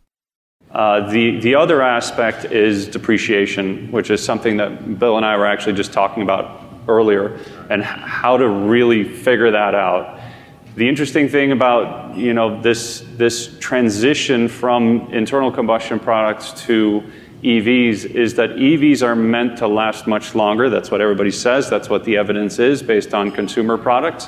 Uh, 0.72 1.10
the, 1.10 1.40
the 1.40 1.56
other 1.56 1.82
aspect 1.82 2.46
is 2.46 2.88
depreciation, 2.88 3.90
which 3.92 4.10
is 4.10 4.24
something 4.24 4.58
that 4.58 5.00
Bill 5.00 5.16
and 5.18 5.26
I 5.26 5.38
were 5.38 5.46
actually 5.46 5.74
just 5.74 5.94
talking 5.94 6.22
about 6.22 6.64
earlier, 6.88 7.40
and 7.70 7.84
how 7.84 8.38
to 8.38 8.48
really 8.48 9.04
figure 9.04 9.52
that 9.52 9.74
out. 9.74 10.20
The 10.76 10.90
interesting 10.90 11.30
thing 11.30 11.54
about 11.54 12.18
you 12.18 12.34
know 12.34 12.62
this 12.62 13.06
this 13.16 13.58
transition 13.60 14.50
from 14.50 15.08
internal 15.14 15.50
combustion 15.50 16.00
products 16.00 16.52
to 16.66 17.02
EVs 17.42 18.06
is 18.06 18.34
that 18.36 18.50
EVs 18.52 19.02
are 19.02 19.16
meant 19.16 19.58
to 19.60 19.68
last 19.68 20.08
much 20.08 20.36
longer. 20.36 20.70
That's 20.70 20.92
what 20.92 21.00
everybody 21.00 21.32
says. 21.32 21.70
That's 21.70 21.90
what 21.90 22.04
the 22.04 22.18
evidence 22.18 22.60
is 22.60 22.84
based 22.84 23.14
on 23.14 23.32
consumer 23.32 23.78
products. 23.78 24.28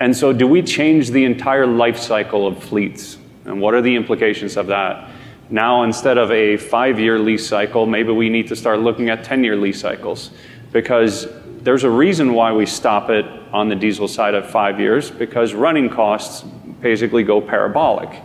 And 0.00 0.16
so, 0.16 0.32
do 0.32 0.46
we 0.46 0.62
change 0.62 1.10
the 1.10 1.24
entire 1.24 1.66
life 1.66 1.98
cycle 1.98 2.46
of 2.46 2.62
fleets? 2.62 3.18
And 3.44 3.60
what 3.60 3.74
are 3.74 3.82
the 3.82 3.94
implications 3.94 4.56
of 4.56 4.66
that? 4.68 5.10
Now, 5.50 5.82
instead 5.82 6.18
of 6.18 6.30
a 6.32 6.56
five 6.56 6.98
year 6.98 7.18
lease 7.18 7.46
cycle, 7.46 7.86
maybe 7.86 8.10
we 8.10 8.28
need 8.28 8.48
to 8.48 8.56
start 8.56 8.80
looking 8.80 9.10
at 9.10 9.24
10 9.24 9.44
year 9.44 9.56
lease 9.56 9.80
cycles 9.80 10.30
because 10.72 11.28
there's 11.62 11.84
a 11.84 11.90
reason 11.90 12.34
why 12.34 12.52
we 12.52 12.66
stop 12.66 13.10
it 13.10 13.24
on 13.52 13.68
the 13.68 13.76
diesel 13.76 14.08
side 14.08 14.34
at 14.34 14.50
five 14.50 14.80
years 14.80 15.10
because 15.10 15.54
running 15.54 15.88
costs 15.88 16.42
basically 16.80 17.22
go 17.22 17.40
parabolic. 17.40 18.22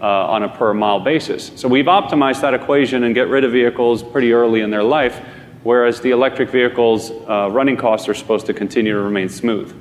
Uh, 0.00 0.06
on 0.06 0.44
a 0.44 0.48
per 0.48 0.72
mile 0.72 1.00
basis. 1.00 1.50
So 1.56 1.66
we've 1.66 1.86
optimized 1.86 2.40
that 2.42 2.54
equation 2.54 3.02
and 3.02 3.16
get 3.16 3.26
rid 3.26 3.42
of 3.42 3.50
vehicles 3.50 4.00
pretty 4.00 4.32
early 4.32 4.60
in 4.60 4.70
their 4.70 4.84
life, 4.84 5.20
whereas 5.64 6.00
the 6.00 6.12
electric 6.12 6.50
vehicles' 6.50 7.10
uh, 7.10 7.48
running 7.50 7.76
costs 7.76 8.08
are 8.08 8.14
supposed 8.14 8.46
to 8.46 8.54
continue 8.54 8.92
to 8.92 9.00
remain 9.00 9.28
smooth 9.28 9.74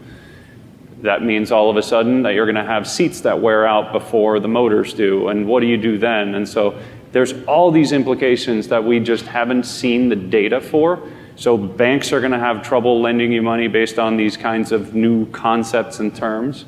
that 1.01 1.23
means 1.23 1.51
all 1.51 1.69
of 1.69 1.77
a 1.77 1.83
sudden 1.83 2.23
that 2.23 2.33
you're 2.33 2.45
going 2.45 2.55
to 2.55 2.63
have 2.63 2.87
seats 2.87 3.21
that 3.21 3.39
wear 3.39 3.67
out 3.67 3.93
before 3.93 4.39
the 4.39 4.47
motors 4.47 4.93
do. 4.93 5.27
And 5.27 5.47
what 5.47 5.59
do 5.59 5.67
you 5.67 5.77
do 5.77 5.97
then? 5.97 6.35
And 6.35 6.47
so 6.47 6.79
there's 7.11 7.33
all 7.45 7.71
these 7.71 7.91
implications 7.91 8.67
that 8.69 8.83
we 8.83 8.99
just 8.99 9.25
haven't 9.25 9.65
seen 9.65 10.09
the 10.09 10.15
data 10.15 10.59
for. 10.59 11.07
So 11.35 11.55
banks 11.55 12.11
are 12.11 12.19
going 12.19 12.31
to 12.31 12.39
have 12.39 12.63
trouble 12.63 12.99
lending 12.99 13.31
you 13.31 13.43
money 13.43 13.67
based 13.67 13.99
on 13.99 14.17
these 14.17 14.35
kinds 14.35 14.71
of 14.71 14.95
new 14.95 15.27
concepts 15.27 15.99
and 15.99 16.15
terms. 16.15 16.65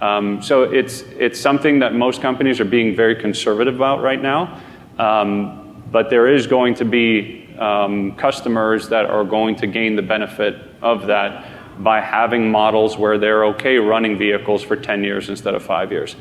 Um, 0.00 0.42
so 0.42 0.64
it's 0.64 1.02
it's 1.18 1.40
something 1.40 1.78
that 1.80 1.94
most 1.94 2.22
companies 2.22 2.60
are 2.60 2.64
being 2.64 2.96
very 2.96 3.14
conservative 3.14 3.76
about 3.76 4.02
right 4.02 4.20
now. 4.20 4.60
Um, 4.98 5.82
but 5.90 6.08
there 6.08 6.26
is 6.26 6.46
going 6.46 6.74
to 6.76 6.84
be 6.84 7.48
um, 7.58 8.16
customers 8.16 8.88
that 8.88 9.06
are 9.06 9.24
going 9.24 9.56
to 9.56 9.66
gain 9.66 9.94
the 9.94 10.02
benefit 10.02 10.56
of 10.80 11.06
that 11.06 11.46
by 11.78 12.00
having 12.00 12.50
models 12.50 12.96
where 12.96 13.18
they're 13.18 13.44
okay 13.46 13.78
running 13.78 14.18
vehicles 14.18 14.62
for 14.62 14.76
10 14.76 15.04
years 15.04 15.28
instead 15.28 15.54
of 15.54 15.62
five 15.62 15.92
years. 15.92 16.16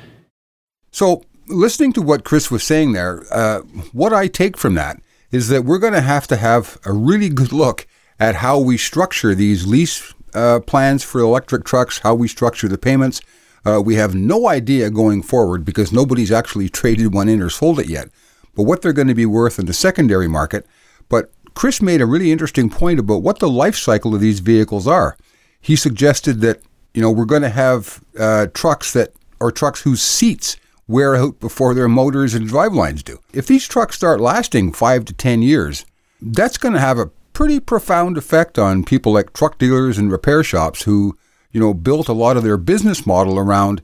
So, 0.92 1.24
listening 1.48 1.94
to 1.94 2.02
what 2.02 2.24
Chris 2.24 2.52
was 2.52 2.64
saying 2.64 2.94
there, 2.94 3.24
uh, 3.32 3.60
what 3.92 4.14
I 4.14 4.28
take 4.28 4.58
from 4.58 4.76
that 4.76 5.02
is 5.32 5.48
that 5.48 5.64
we're 5.64 5.80
going 5.80 5.94
to 5.94 6.02
have 6.02 6.28
to 6.28 6.36
have 6.36 6.78
a 6.86 6.92
really 6.92 7.30
good 7.30 7.52
look 7.52 7.88
at 8.20 8.36
how 8.36 8.60
we 8.60 8.78
structure 8.78 9.34
these 9.34 9.66
lease 9.66 10.14
uh, 10.34 10.60
plans 10.60 11.04
for 11.04 11.20
electric 11.20 11.64
trucks, 11.64 12.00
how 12.00 12.14
we 12.14 12.28
structure 12.28 12.68
the 12.68 12.78
payments. 12.78 13.22
Uh, 13.66 13.82
we 13.84 13.96
have 13.96 14.16
no 14.16 14.48
idea 14.48 14.90
going 14.90 15.22
forward 15.22 15.64
because 15.64 15.92
nobody's 15.92 16.32
actually 16.32 16.70
traded 16.70 17.14
one 17.14 17.30
in 17.30 17.42
or 17.42 17.50
sold 17.50 17.80
it 17.80 17.88
yet, 17.88 18.10
but 18.56 18.64
what 18.64 18.82
they're 18.82 18.94
going 18.94 19.08
to 19.08 19.14
be 19.16 19.26
worth 19.26 19.60
in 19.60 19.66
the 19.66 19.74
secondary 19.74 20.28
market. 20.28 20.66
But 21.10 21.32
Chris 21.54 21.82
made 21.82 22.02
a 22.02 22.06
really 22.06 22.32
interesting 22.32 22.70
point 22.70 23.00
about 23.00 23.22
what 23.22 23.40
the 23.40 23.50
life 23.50 23.76
cycle 23.76 24.16
of 24.16 24.22
these 24.22 24.40
vehicles 24.40 24.88
are 24.88 25.18
he 25.62 25.76
suggested 25.76 26.42
that 26.42 26.62
you 26.94 27.02
know 27.02 27.12
we're 27.12 27.26
going 27.26 27.42
to 27.42 27.50
have 27.50 28.04
uh, 28.20 28.48
trucks 28.54 28.94
that 28.94 29.14
or 29.40 29.52
trucks 29.52 29.82
whose 29.82 30.02
seats 30.02 30.58
wear 30.88 31.16
out 31.16 31.40
before 31.40 31.74
their 31.74 31.88
motors 31.88 32.34
and 32.34 32.50
drivelines 32.50 33.04
do. 33.04 33.18
If 33.34 33.48
these 33.48 33.68
trucks 33.68 33.96
start 33.96 34.20
lasting 34.20 34.74
five 34.74 35.06
to 35.06 35.14
10 35.14 35.42
years, 35.42 35.86
that's 36.22 36.58
going 36.58 36.74
to 36.74 36.80
have 36.80 37.00
a 37.00 37.10
pretty 37.34 37.60
profound 37.60 38.18
effect 38.18 38.60
on 38.60 38.84
people 38.84 39.14
like 39.14 39.34
truck 39.34 39.58
dealers 39.58 39.98
and 39.98 40.12
repair 40.12 40.44
shops 40.44 40.84
who, 40.84 41.18
you 41.52 41.60
know, 41.60 41.74
built 41.74 42.10
a 42.10 42.14
lot 42.14 42.38
of 42.38 42.44
their 42.44 42.58
business 42.58 43.06
model 43.06 43.40
around 43.40 43.82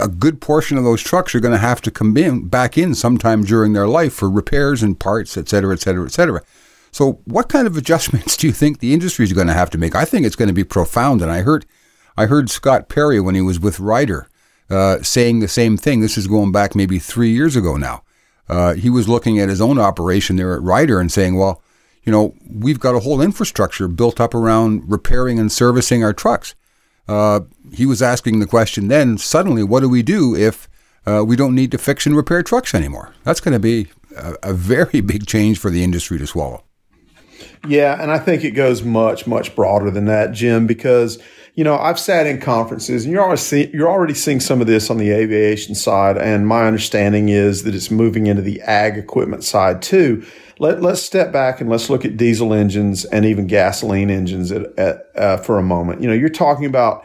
a 0.00 0.08
good 0.08 0.40
portion 0.40 0.78
of 0.78 0.84
those 0.84 1.02
trucks 1.02 1.34
are 1.34 1.40
going 1.40 1.52
to 1.52 1.58
have 1.58 1.80
to 1.82 1.90
come 1.90 2.16
in 2.16 2.48
back 2.48 2.78
in 2.78 2.94
sometime 2.94 3.42
during 3.42 3.72
their 3.72 3.88
life 3.88 4.14
for 4.14 4.30
repairs 4.30 4.82
and 4.82 4.98
parts, 4.98 5.36
et 5.36 5.48
cetera, 5.48 5.74
et 5.74 5.80
cetera, 5.80 6.04
et 6.04 6.12
cetera. 6.12 6.42
So, 6.92 7.20
what 7.24 7.48
kind 7.48 7.66
of 7.66 7.76
adjustments 7.76 8.36
do 8.38 8.46
you 8.46 8.52
think 8.52 8.78
the 8.78 8.94
industry 8.94 9.24
is 9.24 9.32
going 9.32 9.46
to 9.46 9.54
have 9.54 9.70
to 9.70 9.78
make? 9.78 9.94
I 9.94 10.04
think 10.04 10.26
it's 10.26 10.36
going 10.36 10.48
to 10.48 10.54
be 10.54 10.64
profound. 10.64 11.22
And 11.22 11.30
I 11.30 11.42
heard, 11.42 11.66
I 12.16 12.26
heard 12.26 12.50
Scott 12.50 12.88
Perry 12.88 13.20
when 13.20 13.34
he 13.34 13.40
was 13.40 13.60
with 13.60 13.80
Ryder 13.80 14.28
uh, 14.70 15.02
saying 15.02 15.40
the 15.40 15.48
same 15.48 15.76
thing. 15.76 16.00
This 16.00 16.16
is 16.16 16.26
going 16.26 16.52
back 16.52 16.74
maybe 16.74 16.98
three 16.98 17.30
years 17.30 17.56
ago 17.56 17.76
now. 17.76 18.02
Uh, 18.48 18.74
he 18.74 18.90
was 18.90 19.08
looking 19.08 19.38
at 19.38 19.48
his 19.48 19.60
own 19.60 19.78
operation 19.78 20.36
there 20.36 20.54
at 20.54 20.62
Ryder 20.62 21.00
and 21.00 21.10
saying, 21.10 21.36
"Well, 21.36 21.62
you 22.04 22.12
know, 22.12 22.34
we've 22.48 22.80
got 22.80 22.94
a 22.94 23.00
whole 23.00 23.20
infrastructure 23.20 23.88
built 23.88 24.20
up 24.20 24.34
around 24.34 24.90
repairing 24.90 25.38
and 25.38 25.52
servicing 25.52 26.02
our 26.02 26.12
trucks." 26.12 26.54
Uh, 27.08 27.40
he 27.72 27.86
was 27.86 28.02
asking 28.02 28.38
the 28.38 28.46
question 28.46 28.88
then. 28.88 29.18
Suddenly, 29.18 29.64
what 29.64 29.80
do 29.80 29.88
we 29.88 30.02
do 30.02 30.34
if 30.34 30.68
uh, 31.06 31.24
we 31.26 31.36
don't 31.36 31.54
need 31.54 31.72
to 31.72 31.78
fix 31.78 32.06
and 32.06 32.16
repair 32.16 32.42
trucks 32.42 32.74
anymore? 32.74 33.12
That's 33.24 33.40
going 33.40 33.52
to 33.52 33.60
be 33.60 33.88
a, 34.16 34.34
a 34.42 34.52
very 34.52 35.00
big 35.12 35.26
change 35.26 35.58
for 35.58 35.70
the 35.70 35.82
industry 35.82 36.18
to 36.18 36.26
swallow. 36.26 36.64
Yeah, 37.66 38.00
and 38.00 38.10
I 38.10 38.18
think 38.18 38.44
it 38.44 38.52
goes 38.52 38.82
much, 38.82 39.26
much 39.26 39.54
broader 39.54 39.90
than 39.90 40.06
that, 40.06 40.32
Jim, 40.32 40.66
because 40.66 41.22
you 41.54 41.64
know 41.64 41.76
I've 41.76 41.98
sat 41.98 42.26
in 42.26 42.40
conferences, 42.40 43.04
and 43.04 43.12
you're 43.12 43.22
already 43.22 43.40
see, 43.40 43.70
you're 43.72 43.90
already 43.90 44.14
seeing 44.14 44.40
some 44.40 44.60
of 44.60 44.66
this 44.66 44.90
on 44.90 44.98
the 44.98 45.10
aviation 45.10 45.74
side, 45.74 46.16
and 46.16 46.46
my 46.46 46.66
understanding 46.66 47.28
is 47.28 47.64
that 47.64 47.74
it's 47.74 47.90
moving 47.90 48.26
into 48.26 48.42
the 48.42 48.60
ag 48.62 48.96
equipment 48.96 49.44
side 49.44 49.82
too. 49.82 50.24
Let, 50.58 50.82
let's 50.82 51.02
step 51.02 51.32
back 51.32 51.60
and 51.60 51.70
let's 51.70 51.88
look 51.88 52.04
at 52.04 52.18
diesel 52.18 52.52
engines 52.52 53.06
and 53.06 53.24
even 53.24 53.46
gasoline 53.46 54.10
engines 54.10 54.52
at, 54.52 54.78
at, 54.78 55.06
uh, 55.16 55.36
for 55.38 55.58
a 55.58 55.62
moment. 55.62 56.02
You 56.02 56.08
know, 56.08 56.14
you're 56.14 56.28
talking 56.28 56.66
about 56.66 57.04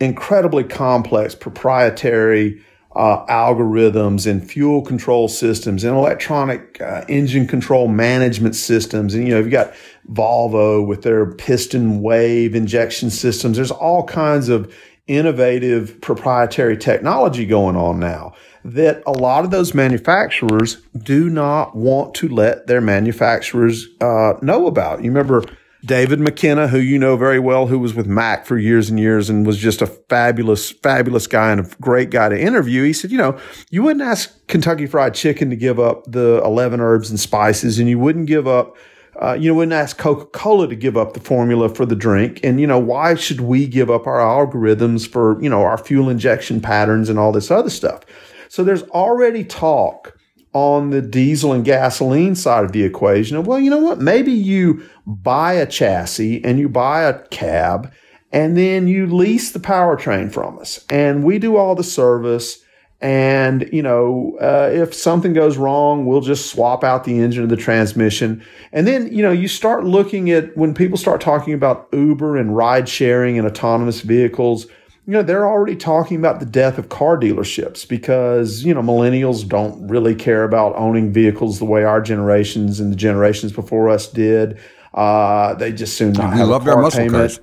incredibly 0.00 0.64
complex 0.64 1.34
proprietary 1.34 2.62
uh, 2.96 3.24
algorithms 3.26 4.30
and 4.30 4.48
fuel 4.48 4.82
control 4.82 5.28
systems 5.28 5.84
and 5.84 5.96
electronic 5.96 6.80
uh, 6.80 7.04
engine 7.08 7.46
control 7.46 7.88
management 7.88 8.54
systems. 8.54 9.14
And, 9.14 9.26
you 9.26 9.34
know, 9.34 9.40
you've 9.40 9.50
got 9.50 9.74
Volvo 10.12 10.86
with 10.86 11.02
their 11.02 11.26
piston 11.26 12.02
wave 12.02 12.54
injection 12.54 13.10
systems. 13.10 13.56
There's 13.56 13.70
all 13.70 14.04
kinds 14.04 14.48
of 14.48 14.72
innovative 15.06 16.00
proprietary 16.00 16.76
technology 16.76 17.44
going 17.44 17.76
on 17.76 18.00
now 18.00 18.32
that 18.64 19.02
a 19.06 19.12
lot 19.12 19.44
of 19.44 19.50
those 19.50 19.74
manufacturers 19.74 20.76
do 20.96 21.28
not 21.28 21.76
want 21.76 22.14
to 22.14 22.28
let 22.28 22.66
their 22.66 22.80
manufacturers 22.80 23.88
uh, 24.00 24.34
know 24.40 24.66
about. 24.66 25.04
You 25.04 25.10
remember 25.10 25.44
David 25.84 26.18
McKenna, 26.18 26.68
who 26.68 26.78
you 26.78 26.98
know 26.98 27.16
very 27.16 27.38
well, 27.38 27.66
who 27.66 27.78
was 27.78 27.92
with 27.92 28.06
Mack 28.06 28.46
for 28.46 28.56
years 28.56 28.88
and 28.88 28.98
years 28.98 29.28
and 29.28 29.46
was 29.46 29.58
just 29.58 29.82
a 29.82 29.86
fabulous, 29.86 30.70
fabulous 30.70 31.26
guy 31.26 31.52
and 31.52 31.60
a 31.60 31.70
great 31.80 32.08
guy 32.08 32.30
to 32.30 32.40
interview. 32.40 32.84
He 32.84 32.94
said, 32.94 33.10
you 33.10 33.18
know, 33.18 33.38
you 33.70 33.82
wouldn't 33.82 34.02
ask 34.04 34.46
Kentucky 34.46 34.86
Fried 34.86 35.12
Chicken 35.12 35.50
to 35.50 35.56
give 35.56 35.78
up 35.78 36.04
the 36.10 36.40
11 36.42 36.80
herbs 36.80 37.10
and 37.10 37.20
spices 37.20 37.78
and 37.78 37.86
you 37.88 37.98
wouldn't 37.98 38.26
give 38.26 38.46
up, 38.46 38.76
uh, 39.20 39.34
you 39.34 39.50
know, 39.50 39.56
wouldn't 39.56 39.74
ask 39.74 39.98
Coca 39.98 40.24
Cola 40.26 40.68
to 40.68 40.74
give 40.74 40.96
up 40.96 41.12
the 41.12 41.20
formula 41.20 41.68
for 41.68 41.84
the 41.84 41.96
drink. 41.96 42.40
And, 42.42 42.58
you 42.58 42.66
know, 42.66 42.78
why 42.78 43.14
should 43.14 43.42
we 43.42 43.66
give 43.66 43.90
up 43.90 44.06
our 44.06 44.20
algorithms 44.20 45.06
for, 45.06 45.42
you 45.42 45.50
know, 45.50 45.62
our 45.62 45.76
fuel 45.76 46.08
injection 46.08 46.62
patterns 46.62 47.10
and 47.10 47.18
all 47.18 47.30
this 47.30 47.50
other 47.50 47.70
stuff? 47.70 48.00
So 48.48 48.64
there's 48.64 48.84
already 48.84 49.44
talk 49.44 50.13
on 50.54 50.90
the 50.90 51.02
diesel 51.02 51.52
and 51.52 51.64
gasoline 51.64 52.36
side 52.36 52.64
of 52.64 52.72
the 52.72 52.84
equation 52.84 53.36
of, 53.36 53.46
well, 53.46 53.58
you 53.58 53.68
know 53.68 53.78
what? 53.78 54.00
Maybe 54.00 54.32
you 54.32 54.88
buy 55.04 55.54
a 55.54 55.66
chassis 55.66 56.42
and 56.44 56.58
you 56.58 56.68
buy 56.68 57.02
a 57.02 57.18
cab 57.28 57.92
and 58.32 58.56
then 58.56 58.86
you 58.86 59.06
lease 59.06 59.50
the 59.50 59.58
powertrain 59.58 60.32
from 60.32 60.58
us 60.58 60.84
and 60.88 61.24
we 61.24 61.38
do 61.38 61.56
all 61.56 61.74
the 61.74 61.84
service. 61.84 62.60
And, 63.00 63.68
you 63.72 63.82
know, 63.82 64.38
uh, 64.40 64.70
if 64.72 64.94
something 64.94 65.34
goes 65.34 65.58
wrong, 65.58 66.06
we'll 66.06 66.20
just 66.22 66.50
swap 66.50 66.84
out 66.84 67.04
the 67.04 67.18
engine 67.18 67.44
or 67.44 67.48
the 67.48 67.56
transmission. 67.56 68.42
And 68.72 68.86
then, 68.86 69.12
you 69.12 69.22
know, 69.22 69.32
you 69.32 69.48
start 69.48 69.84
looking 69.84 70.30
at 70.30 70.56
when 70.56 70.72
people 70.72 70.96
start 70.96 71.20
talking 71.20 71.52
about 71.52 71.88
Uber 71.92 72.36
and 72.36 72.56
ride 72.56 72.88
sharing 72.88 73.36
and 73.36 73.46
autonomous 73.46 74.00
vehicles 74.00 74.68
you 75.06 75.12
know, 75.12 75.22
they're 75.22 75.46
already 75.46 75.76
talking 75.76 76.16
about 76.16 76.40
the 76.40 76.46
death 76.46 76.78
of 76.78 76.88
car 76.88 77.18
dealerships 77.18 77.86
because, 77.86 78.64
you 78.64 78.72
know, 78.72 78.80
millennials 78.80 79.46
don't 79.46 79.86
really 79.86 80.14
care 80.14 80.44
about 80.44 80.74
owning 80.76 81.12
vehicles 81.12 81.58
the 81.58 81.66
way 81.66 81.84
our 81.84 82.00
generations 82.00 82.80
and 82.80 82.90
the 82.90 82.96
generations 82.96 83.52
before 83.52 83.90
us 83.90 84.08
did. 84.08 84.58
Uh, 84.94 85.54
they 85.54 85.72
just 85.72 85.98
soon 85.98 86.14
not 86.14 86.32
we 86.32 86.38
have 86.38 86.48
love 86.48 86.62
a 86.62 86.64
car 86.66 86.76
our 86.76 86.82
muscle 86.82 87.00
payment. 87.00 87.14
Cars. 87.14 87.40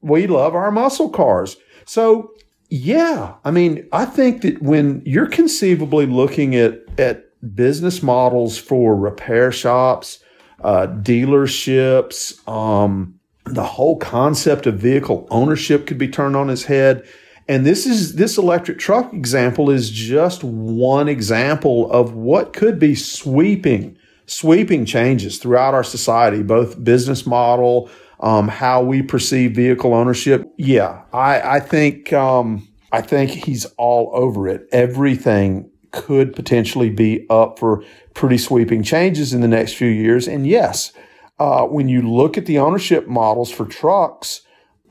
We 0.00 0.26
love 0.26 0.54
our 0.56 0.72
muscle 0.72 1.10
cars. 1.10 1.56
So, 1.84 2.32
yeah, 2.70 3.34
I 3.44 3.52
mean, 3.52 3.86
I 3.92 4.04
think 4.04 4.42
that 4.42 4.60
when 4.60 5.02
you're 5.04 5.26
conceivably 5.26 6.06
looking 6.06 6.56
at, 6.56 6.80
at 6.98 7.24
business 7.54 8.02
models 8.02 8.58
for 8.58 8.96
repair 8.96 9.52
shops, 9.52 10.18
uh, 10.62 10.88
dealerships, 10.88 12.48
um, 12.48 13.19
the 13.52 13.64
whole 13.64 13.96
concept 13.96 14.66
of 14.66 14.78
vehicle 14.78 15.26
ownership 15.30 15.86
could 15.86 15.98
be 15.98 16.08
turned 16.08 16.36
on 16.36 16.50
its 16.50 16.64
head. 16.64 17.06
And 17.48 17.66
this 17.66 17.84
is 17.86 18.14
this 18.14 18.38
electric 18.38 18.78
truck 18.78 19.12
example 19.12 19.70
is 19.70 19.90
just 19.90 20.44
one 20.44 21.08
example 21.08 21.90
of 21.90 22.14
what 22.14 22.52
could 22.52 22.78
be 22.78 22.94
sweeping, 22.94 23.98
sweeping 24.26 24.84
changes 24.84 25.38
throughout 25.38 25.74
our 25.74 25.82
society, 25.82 26.42
both 26.42 26.82
business 26.84 27.26
model, 27.26 27.90
um, 28.20 28.48
how 28.48 28.82
we 28.82 29.02
perceive 29.02 29.52
vehicle 29.52 29.94
ownership. 29.94 30.48
Yeah, 30.58 31.02
I, 31.12 31.56
I 31.56 31.60
think 31.60 32.12
um, 32.12 32.68
I 32.92 33.00
think 33.00 33.30
he's 33.30 33.64
all 33.76 34.10
over 34.12 34.46
it. 34.46 34.68
Everything 34.70 35.70
could 35.90 36.36
potentially 36.36 36.90
be 36.90 37.26
up 37.30 37.58
for 37.58 37.82
pretty 38.14 38.38
sweeping 38.38 38.82
changes 38.82 39.32
in 39.32 39.40
the 39.40 39.48
next 39.48 39.72
few 39.72 39.88
years. 39.88 40.28
And 40.28 40.46
yes, 40.46 40.92
uh, 41.40 41.64
when 41.64 41.88
you 41.88 42.02
look 42.02 42.36
at 42.36 42.44
the 42.44 42.58
ownership 42.58 43.08
models 43.08 43.50
for 43.50 43.64
trucks, 43.64 44.42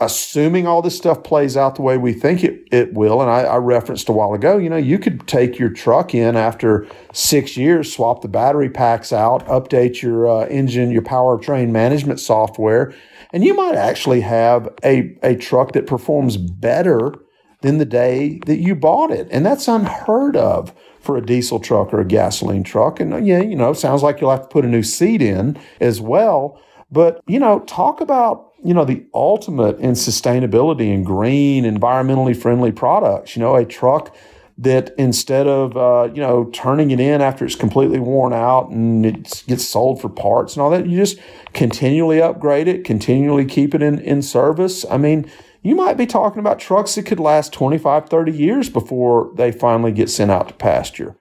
assuming 0.01 0.65
all 0.65 0.82
this 0.82 0.98
stuff 0.98 1.24
plays 1.24 1.56
out 1.56 1.75
the 1.75 1.82
way 1.84 1.96
we 1.96 2.12
think 2.12 2.44
it, 2.44 2.68
it 2.72 2.94
will, 2.94 3.22
and 3.22 3.29
I, 3.29 3.41
I, 3.41 3.58
referenced 3.58 4.10
a 4.10 4.13
while 4.13 4.34
ago, 4.34 4.58
you 4.58 4.70
know, 4.70 4.77
you 4.77 4.98
could 4.98 5.27
take 5.27 5.60
your 5.60 5.70
truck 5.70 6.15
in 6.15 6.36
after 6.36 6.88
six 7.13 7.56
years, 7.56 7.94
swap 7.94 8.22
the 8.22 8.27
battery 8.27 8.70
packs 8.70 9.13
out, 9.13 9.46
update 9.46 10.01
your 10.01 10.27
uh, 10.27 10.46
engine, 10.46 10.89
your 10.89 11.03
powertrain 11.03 11.70
management 11.70 12.20
software, 12.20 12.96
and 13.32 13.44
you 13.44 13.53
might 13.53 13.75
actually 13.75 14.22
have 14.22 14.70
a, 14.84 15.18
a 15.22 15.36
truck 15.36 15.74
that 15.74 15.86
performs 15.86 16.38
better 16.38 17.13
than 17.62 17.77
the 17.77 17.86
day 17.86 18.39
that 18.48 18.58
you 18.58 18.74
bought 18.74 19.12
it. 19.12 19.27
And 19.29 19.46
that's 19.46 19.68
unheard 19.68 20.36
of 20.36 20.74
for 21.00 21.18
a 21.18 21.25
diesel 21.25 21.60
truck 21.60 21.94
or 21.94 22.00
a 22.00 22.06
gasoline 22.06 22.63
truck. 22.63 23.00
And 23.00 23.25
yeah, 23.25 23.41
you 23.41 23.56
know, 23.56 23.74
sounds 23.74 24.03
like 24.03 24.20
you'll 24.20 24.32
have 24.32 24.44
to 24.44 24.48
put 24.48 24.65
a 24.65 24.68
new 24.68 24.84
seat 24.84 25.22
in 25.22 25.58
as 25.79 26.01
well. 26.01 26.62
But, 26.91 27.22
you 27.27 27.39
know, 27.39 27.60
talk 27.62 28.01
about, 28.01 28.51
you 28.63 28.74
know, 28.74 28.84
the 28.84 29.06
ultimate 29.13 29.79
in 29.79 29.91
sustainability 29.91 30.94
and 30.94 31.06
green, 31.06 31.63
environmentally 31.63 32.36
friendly 32.36 32.72
products. 32.72 33.36
You 33.36 33.41
know, 33.41 33.56
a 33.56 33.63
truck 33.63 34.15
that 34.58 34.94
instead 34.98 35.48
of, 35.48 35.77
uh, 35.77 36.12
you 36.13 36.20
know, 36.20 36.50
turning 36.51 36.91
it 36.91 37.00
in 37.00 37.22
after 37.22 37.46
it's 37.46 37.56
completely 37.56 38.00
worn 38.00 38.34
out 38.34 38.70
and 38.70 39.06
it 39.06 39.44
gets 39.48 39.65
sold 39.65 40.01
for 40.01 40.10
parts 40.10 40.56
and 40.56 40.62
all 40.62 40.70
that, 40.70 40.86
you 40.86 40.98
just 40.98 41.18
continually 41.53 42.22
upgrade 42.22 42.68
it, 42.68 42.84
continually 42.84 43.46
keep 43.46 43.74
it 43.74 43.82
in, 43.82 44.00
in 44.00 44.22
service. 44.22 44.84
I 44.89 44.98
mean, 44.98 45.32
you 45.62 45.75
might 45.75 45.98
be 45.98 46.06
talking 46.06 46.39
about 46.39 46.60
trucks 46.60 46.96
that 46.96 47.06
could 47.06 47.20
last 47.20 47.51
25, 47.54 48.10
30 48.10 48.32
years 48.32 48.70
before 48.70 49.32
they 49.36 49.51
finally 49.51 49.92
get 49.92 50.10
sent 50.10 50.32
out 50.32 50.48
to 50.48 50.54
pasture. 50.54 51.16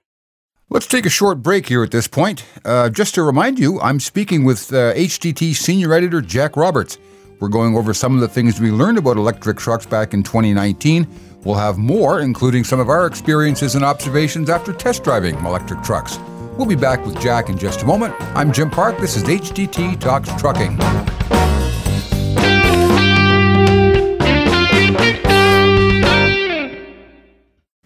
Let's 0.69 0.87
take 0.87 1.05
a 1.05 1.09
short 1.09 1.41
break 1.41 1.67
here 1.67 1.83
at 1.83 1.91
this 1.91 2.07
point. 2.07 2.45
Uh, 2.63 2.89
just 2.89 3.15
to 3.15 3.23
remind 3.23 3.57
you, 3.57 3.81
I'm 3.81 3.99
speaking 3.99 4.43
with 4.43 4.71
uh, 4.71 4.93
HDT 4.93 5.55
Senior 5.55 5.93
Editor 5.93 6.21
Jack 6.21 6.55
Roberts. 6.55 6.99
We're 7.39 7.49
going 7.49 7.75
over 7.75 7.93
some 7.93 8.13
of 8.13 8.21
the 8.21 8.27
things 8.27 8.59
we 8.59 8.69
learned 8.69 8.97
about 8.97 9.17
electric 9.17 9.57
trucks 9.57 9.85
back 9.85 10.13
in 10.13 10.23
2019. 10.23 11.07
We'll 11.43 11.55
have 11.55 11.77
more, 11.77 12.19
including 12.19 12.65
some 12.65 12.79
of 12.79 12.89
our 12.89 13.07
experiences 13.07 13.75
and 13.75 13.83
observations 13.83 14.49
after 14.49 14.73
test 14.73 15.03
driving 15.03 15.35
electric 15.45 15.81
trucks. 15.81 16.19
We'll 16.57 16.67
be 16.67 16.75
back 16.75 17.03
with 17.05 17.19
Jack 17.21 17.49
in 17.49 17.57
just 17.57 17.81
a 17.81 17.85
moment. 17.85 18.13
I'm 18.35 18.51
Jim 18.51 18.69
Park. 18.69 18.97
This 18.99 19.15
is 19.15 19.23
HDT 19.23 19.99
Talks 19.99 20.29
Trucking. 20.35 20.77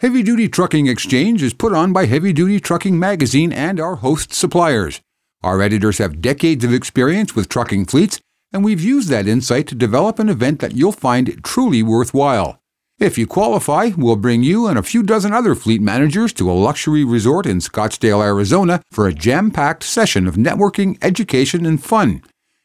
Heavy 0.03 0.21
Duty 0.21 0.49
Trucking 0.49 0.87
Exchange 0.87 1.41
is 1.41 1.53
put 1.53 1.71
on 1.71 1.93
by 1.93 2.07
Heavy 2.07 2.33
Duty 2.33 2.59
Trucking 2.59 2.99
Magazine 2.99 3.53
and 3.53 3.79
our 3.79 3.95
host 3.95 4.33
suppliers. 4.33 4.99
Our 5.41 5.61
editors 5.61 5.97
have 5.99 6.21
decades 6.21 6.65
of 6.65 6.73
experience 6.73 7.37
with 7.37 7.47
trucking 7.47 7.85
fleets, 7.85 8.19
and 8.51 8.65
we've 8.65 8.81
used 8.81 9.07
that 9.07 9.29
insight 9.29 9.65
to 9.67 9.75
develop 9.75 10.19
an 10.19 10.27
event 10.27 10.59
that 10.59 10.75
you'll 10.75 10.91
find 10.91 11.41
truly 11.41 11.81
worthwhile. 11.81 12.59
If 12.99 13.17
you 13.17 13.25
qualify, 13.25 13.91
we'll 13.95 14.17
bring 14.17 14.43
you 14.43 14.67
and 14.67 14.77
a 14.77 14.83
few 14.83 15.03
dozen 15.03 15.31
other 15.31 15.55
fleet 15.55 15.79
managers 15.79 16.33
to 16.33 16.51
a 16.51 16.59
luxury 16.67 17.05
resort 17.05 17.45
in 17.45 17.59
Scottsdale, 17.59 18.21
Arizona 18.21 18.81
for 18.91 19.07
a 19.07 19.13
jam 19.13 19.51
packed 19.51 19.83
session 19.83 20.27
of 20.27 20.35
networking, 20.35 20.97
education, 21.01 21.65
and 21.65 21.81
fun. 21.81 22.21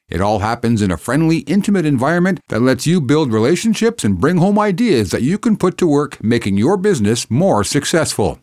It 0.09 0.23
all 0.23 0.39
happens 0.39 0.81
in 0.81 0.91
a 0.91 0.97
friendly, 0.97 1.41
intimate 1.41 1.85
environment 1.85 2.41
that 2.49 2.63
lets 2.63 2.87
you 2.87 2.99
build 3.01 3.31
relationships 3.31 4.05
and 4.05 4.19
bring 4.19 4.39
home 4.39 4.59
ideas 4.59 5.11
that 5.11 5.21
you 5.21 5.37
can 5.39 5.59
put 5.59 5.77
to 5.79 5.87
work 5.87 6.25
making 6.25 6.57
your 6.57 6.79
business 6.79 7.31
more 7.31 7.63
successful. 7.63 8.39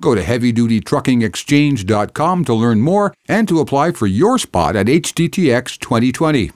Go 0.00 0.14
to 0.14 0.22
heavydutytruckingexchange.com 0.22 2.44
to 2.44 2.54
learn 2.54 2.80
more 2.80 3.12
and 3.28 3.48
to 3.48 3.58
apply 3.58 3.90
for 3.90 4.06
your 4.06 4.38
spot 4.38 4.76
at 4.76 4.86
HDTX 4.86 5.78
2020. 5.78 6.52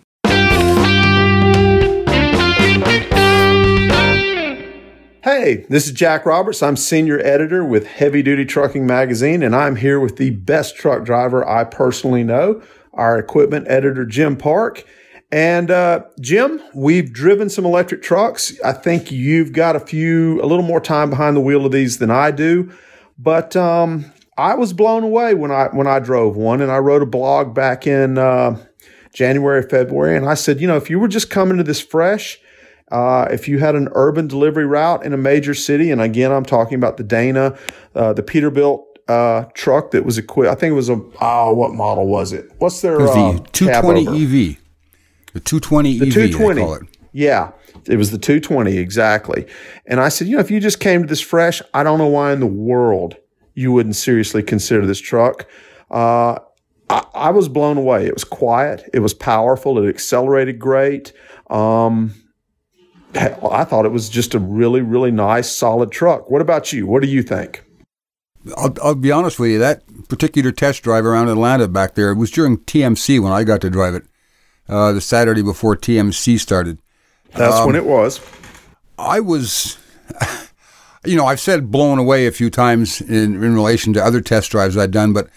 Hey, 5.25 5.67
this 5.69 5.87
is 5.87 5.93
Jack 5.93 6.27
Roberts. 6.27 6.63
I'm 6.63 6.77
senior 6.77 7.19
editor 7.19 7.65
with 7.65 7.87
Heavy 7.87 8.23
Duty 8.23 8.45
Trucking 8.45 8.87
Magazine, 8.87 9.43
and 9.43 9.57
I'm 9.57 9.77
here 9.77 9.99
with 9.99 10.17
the 10.17 10.31
best 10.31 10.77
truck 10.77 11.05
driver 11.05 11.49
I 11.49 11.65
personally 11.65 12.23
know, 12.23 12.63
our 12.97 13.19
equipment 13.19 13.67
editor, 13.69 14.05
Jim 14.05 14.37
Park. 14.37 14.85
And 15.33 15.71
uh, 15.71 16.05
Jim, 16.21 16.61
we've 16.75 17.13
driven 17.13 17.51
some 17.51 17.65
electric 17.65 18.03
trucks. 18.03 18.59
I 18.63 18.73
think 18.73 19.11
you've 19.11 19.53
got 19.53 19.75
a 19.75 19.81
few, 19.81 20.41
a 20.43 20.47
little 20.47 20.65
more 20.65 20.81
time 20.81 21.11
behind 21.11 21.37
the 21.37 21.41
wheel 21.41 21.67
of 21.67 21.73
these 21.73 21.99
than 21.99 22.11
I 22.11 22.31
do. 22.31 22.73
But 23.19 23.57
um, 23.57 24.13
I 24.37 24.55
was 24.55 24.73
blown 24.73 25.03
away 25.03 25.35
when 25.35 25.51
I 25.51 25.69
when 25.69 25.87
I 25.87 25.99
drove 25.99 26.37
one, 26.37 26.61
and 26.61 26.71
I 26.71 26.79
wrote 26.79 27.03
a 27.03 27.07
blog 27.07 27.55
back 27.55 27.87
in 27.87 28.19
uh, 28.19 28.57
January, 29.13 29.63
February, 29.63 30.17
and 30.17 30.29
I 30.29 30.35
said, 30.35 30.61
you 30.61 30.67
know, 30.67 30.77
if 30.77 30.91
you 30.91 30.99
were 30.99 31.09
just 31.09 31.31
coming 31.31 31.57
to 31.59 31.63
this 31.65 31.81
fresh 31.81 32.39
uh, 32.91 33.27
if 33.31 33.49
you 33.49 33.59
had 33.59 33.75
an 33.75 33.89
urban 33.93 34.29
delivery 34.29 34.67
route 34.67 35.05
in 35.05 35.13
a 35.13 35.17
major 35.17 35.55
city, 35.55 35.91
and 35.91 36.01
again, 36.01 36.31
I'm 36.31 36.45
talking 36.45 36.77
about 36.77 36.97
the 36.97 37.03
Dana, 37.03 37.57
uh, 37.95 38.13
the 38.13 38.23
Peterbilt 38.23 38.85
uh, 39.09 39.45
truck 39.55 39.91
that 39.93 40.05
was 40.05 40.19
equipped. 40.19 40.51
I 40.51 40.55
think 40.55 40.73
it 40.73 40.75
was 40.75 40.91
a 40.91 41.01
oh, 41.21 41.55
what 41.55 41.73
model 41.73 42.07
was 42.07 42.33
it? 42.33 42.51
What's 42.59 42.81
their 42.81 42.99
the 42.99 43.11
uh, 43.11 43.39
220 43.53 44.07
EV? 44.09 44.59
The 45.33 45.41
220 45.41 45.99
the 45.99 46.07
EV. 46.07 46.13
220. 46.13 46.89
Yeah, 47.13 47.53
it 47.87 47.97
was 47.97 48.11
the 48.11 48.19
220 48.19 48.77
exactly. 48.77 49.47
And 49.87 50.01
I 50.01 50.09
said, 50.09 50.27
you 50.27 50.37
know, 50.37 50.41
if 50.41 50.51
you 50.51 50.61
just 50.61 50.81
came 50.81 51.03
to 51.03 51.09
this 51.09 51.21
fresh, 51.21 51.63
I 51.73 51.83
don't 51.83 51.99
know 51.99 52.09
why 52.09 52.33
in 52.33 52.41
the 52.41 52.47
world 52.47 53.17
you 53.55 53.73
wouldn't 53.73 53.97
seriously 53.97 54.43
consider 54.43 54.85
this 54.85 54.99
truck. 54.99 55.47
Uh, 55.91 56.39
I, 56.91 57.05
I, 57.15 57.31
was 57.31 57.49
blown 57.49 57.77
away. 57.77 58.07
It 58.07 58.15
was 58.15 58.25
quiet. 58.25 58.89
It 58.93 58.99
was 58.99 59.15
powerful. 59.15 59.79
It 59.79 59.89
accelerated 59.89 60.59
great. 60.59 61.13
Um, 61.51 62.15
I 63.15 63.65
thought 63.65 63.85
it 63.85 63.93
was 63.93 64.09
just 64.09 64.35
a 64.35 64.41
really, 64.41 64.81
really 64.81 65.13
nice, 65.13 65.51
solid 65.51 65.93
truck. 65.93 66.31
What 66.31 66.43
about 66.43 66.73
you? 66.73 66.87
What 66.87 67.03
do 67.03 67.09
you 67.09 67.23
think? 67.23 67.64
I'll, 68.57 68.75
I'll, 68.83 68.95
be 68.95 69.11
honest 69.11 69.39
with 69.39 69.51
you. 69.51 69.59
That 69.59 69.83
particular 70.09 70.53
test 70.53 70.83
drive 70.83 71.05
around 71.05 71.29
Atlanta 71.29 71.69
back 71.69 71.95
there, 71.95 72.11
it 72.11 72.17
was 72.17 72.31
during 72.31 72.59
TMC 72.59 73.21
when 73.21 73.33
I 73.33 73.45
got 73.45 73.61
to 73.63 73.71
drive 73.71 73.95
it, 73.95 74.05
uh, 74.69 74.93
the 74.93 75.01
Saturday 75.01 75.43
before 75.43 75.77
TMC 75.77 76.39
started. 76.39 76.79
That's 77.35 77.57
um, 77.57 77.67
when 77.67 77.77
it 77.77 77.87
was. 77.87 78.21
I 78.99 79.21
was, 79.21 79.79
you 81.05 81.17
know, 81.17 81.27
I've 81.27 81.41
said 81.41 81.71
blown 81.71 81.99
away 81.99 82.27
a 82.27 82.33
few 82.33 82.51
times 82.51 83.01
in, 83.01 83.43
in 83.43 83.55
relation 83.55 83.93
to 83.95 84.05
other 84.05 84.21
test 84.21 84.51
drives 84.51 84.77
I'd 84.77 84.91
done, 84.91 85.13
but 85.13 85.29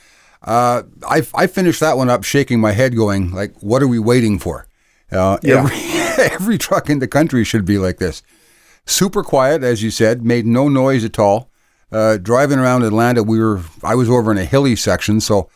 uh, 0.44 0.84
I, 1.08 1.26
I 1.34 1.48
finished 1.48 1.80
that 1.80 1.98
one 1.98 2.10
up 2.10 2.24
shaking 2.24 2.60
my 2.60 2.72
head, 2.72 2.96
going 2.96 3.32
like, 3.32 3.54
"What 3.62 3.82
are 3.82 3.88
we 3.88 4.00
waiting 4.00 4.38
for?" 4.38 4.68
Uh, 5.12 5.38
yeah. 5.42 5.64
Every, 5.64 5.78
every 6.36 6.58
truck 6.58 6.90
in 6.90 7.00
the 7.00 7.08
country 7.08 7.44
should 7.44 7.66
be 7.66 7.78
like 7.78 7.98
this. 7.98 8.22
Super 8.86 9.24
quiet, 9.24 9.64
as 9.64 9.84
you 9.84 9.92
said, 9.92 10.24
made 10.24 10.46
no 10.46 10.70
noise 10.70 11.04
at 11.04 11.20
all. 11.20 11.50
Uh, 11.92 12.18
driving 12.18 12.60
around 12.60 12.84
Atlanta, 12.84 13.24
we 13.24 13.40
were 13.40 13.62
I 13.84 13.96
was 13.96 14.10
over 14.10 14.32
in 14.32 14.38
a 14.38 14.46
hilly 14.46 14.76
section, 14.76 15.22
so 15.22 15.50